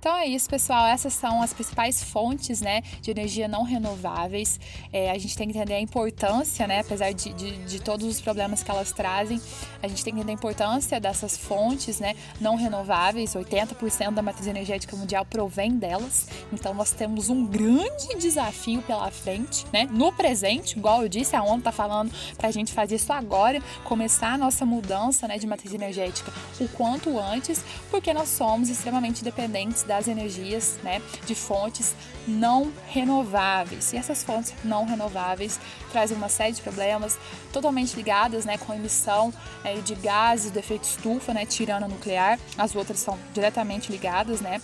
Então 0.00 0.16
é 0.16 0.26
isso, 0.26 0.48
pessoal. 0.48 0.86
Essas 0.86 1.12
são 1.12 1.42
as 1.42 1.52
principais 1.52 2.02
fontes 2.02 2.62
né, 2.62 2.80
de 3.02 3.10
energia 3.10 3.46
não 3.46 3.64
renováveis. 3.64 4.58
É, 4.90 5.10
a 5.10 5.18
gente 5.18 5.36
tem 5.36 5.46
que 5.46 5.54
entender 5.54 5.74
a 5.74 5.80
importância, 5.80 6.66
né, 6.66 6.80
apesar 6.80 7.12
de, 7.12 7.34
de, 7.34 7.58
de, 7.66 7.80
todos 7.82 8.06
os 8.06 8.18
problemas 8.18 8.62
que 8.62 8.70
elas 8.70 8.92
trazem, 8.92 9.38
a 9.82 9.86
gente 9.86 10.02
tem 10.02 10.14
que 10.14 10.20
entender 10.20 10.32
a 10.32 10.34
importância 10.36 10.98
dessas 10.98 11.36
fontes 11.36 12.00
né, 12.00 12.16
não 12.40 12.56
renováveis. 12.56 13.34
80% 13.34 14.14
da 14.14 14.22
matriz 14.22 14.46
energética 14.46 14.96
mundial 14.96 15.26
provém 15.26 15.76
delas. 15.76 16.28
Então 16.50 16.72
nós 16.72 16.92
temos 16.92 17.28
um 17.28 17.44
grande 17.44 18.16
desafio 18.18 18.80
pela 18.80 19.10
frente, 19.10 19.66
né, 19.70 19.86
no 19.90 20.10
presente, 20.14 20.78
igual 20.78 21.02
eu 21.02 21.10
disse, 21.10 21.36
a 21.36 21.42
ONU 21.42 21.58
está 21.58 21.72
falando 21.72 22.10
para 22.38 22.48
a 22.48 22.50
gente 22.50 22.72
fazer 22.72 22.94
isso 22.94 23.12
agora, 23.12 23.62
começar 23.84 24.32
a 24.32 24.38
nossa 24.38 24.64
mudança 24.64 25.28
né, 25.28 25.36
de 25.36 25.46
matriz 25.46 25.74
energética 25.74 26.32
o 26.58 26.68
quanto 26.68 27.18
antes, 27.18 27.62
porque 27.90 28.14
nós 28.14 28.30
somos 28.30 28.70
extremamente 28.70 29.22
dependentes 29.22 29.82
das 29.90 30.06
energias, 30.06 30.78
né, 30.84 31.02
de 31.26 31.34
fontes 31.34 31.96
não 32.28 32.72
renováveis. 32.86 33.92
E 33.92 33.96
essas 33.96 34.22
fontes 34.22 34.54
não 34.62 34.84
renováveis 34.84 35.58
trazem 35.90 36.16
uma 36.16 36.28
série 36.28 36.52
de 36.52 36.62
problemas 36.62 37.18
totalmente 37.52 37.96
ligadas, 37.96 38.44
né, 38.44 38.56
com 38.56 38.70
a 38.70 38.76
emissão 38.76 39.34
é, 39.64 39.74
de 39.78 39.96
gases 39.96 40.52
do 40.52 40.60
efeito 40.60 40.84
estufa, 40.84 41.34
né, 41.34 41.44
tirando 41.44 41.82
a 41.82 41.88
nuclear. 41.88 42.38
As 42.56 42.76
outras 42.76 43.00
são 43.00 43.18
diretamente 43.34 43.90
ligadas, 43.90 44.40
né, 44.40 44.62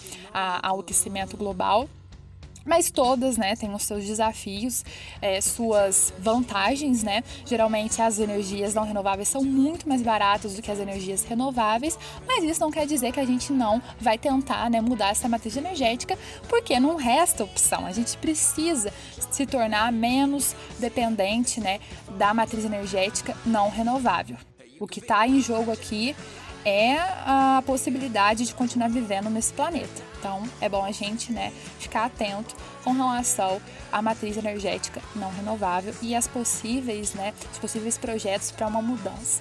ao 0.62 0.78
aquecimento 0.78 1.36
global 1.36 1.88
mas 2.66 2.90
todas, 2.90 3.36
né, 3.36 3.54
têm 3.54 3.72
os 3.72 3.84
seus 3.84 4.04
desafios, 4.04 4.84
é, 5.22 5.40
suas 5.40 6.12
vantagens, 6.18 7.02
né? 7.02 7.22
Geralmente 7.46 8.02
as 8.02 8.18
energias 8.18 8.74
não 8.74 8.84
renováveis 8.84 9.28
são 9.28 9.42
muito 9.42 9.88
mais 9.88 10.02
baratas 10.02 10.54
do 10.54 10.62
que 10.62 10.70
as 10.70 10.78
energias 10.78 11.22
renováveis, 11.24 11.98
mas 12.26 12.44
isso 12.44 12.60
não 12.60 12.70
quer 12.70 12.86
dizer 12.86 13.12
que 13.12 13.20
a 13.20 13.24
gente 13.24 13.52
não 13.52 13.80
vai 14.00 14.18
tentar, 14.18 14.68
né, 14.68 14.80
mudar 14.80 15.10
essa 15.10 15.28
matriz 15.28 15.56
energética, 15.56 16.18
porque 16.48 16.78
não 16.80 16.96
resta 16.96 17.44
opção. 17.44 17.86
A 17.86 17.92
gente 17.92 18.18
precisa 18.18 18.92
se 19.30 19.46
tornar 19.46 19.92
menos 19.92 20.54
dependente, 20.78 21.60
né, 21.60 21.78
da 22.18 22.34
matriz 22.34 22.64
energética 22.64 23.36
não 23.46 23.70
renovável. 23.70 24.36
O 24.78 24.86
que 24.86 24.98
está 24.98 25.26
em 25.26 25.40
jogo 25.40 25.70
aqui 25.70 26.14
é 26.66 26.98
a 27.24 27.62
possibilidade 27.64 28.44
de 28.44 28.52
continuar 28.52 28.90
vivendo 28.90 29.30
nesse 29.30 29.52
planeta. 29.52 30.02
Então, 30.18 30.42
é 30.60 30.68
bom 30.68 30.84
a 30.84 30.90
gente, 30.90 31.32
né, 31.32 31.52
ficar 31.78 32.06
atento 32.06 32.56
com 32.82 32.90
relação 32.90 33.62
à 33.92 34.02
matriz 34.02 34.36
energética 34.36 35.00
não 35.14 35.30
renovável 35.30 35.94
e 36.02 36.12
as 36.12 36.26
possíveis, 36.26 37.14
né, 37.14 37.32
os 37.52 37.58
possíveis 37.58 37.96
projetos 37.96 38.50
para 38.50 38.66
uma 38.66 38.82
mudança. 38.82 39.40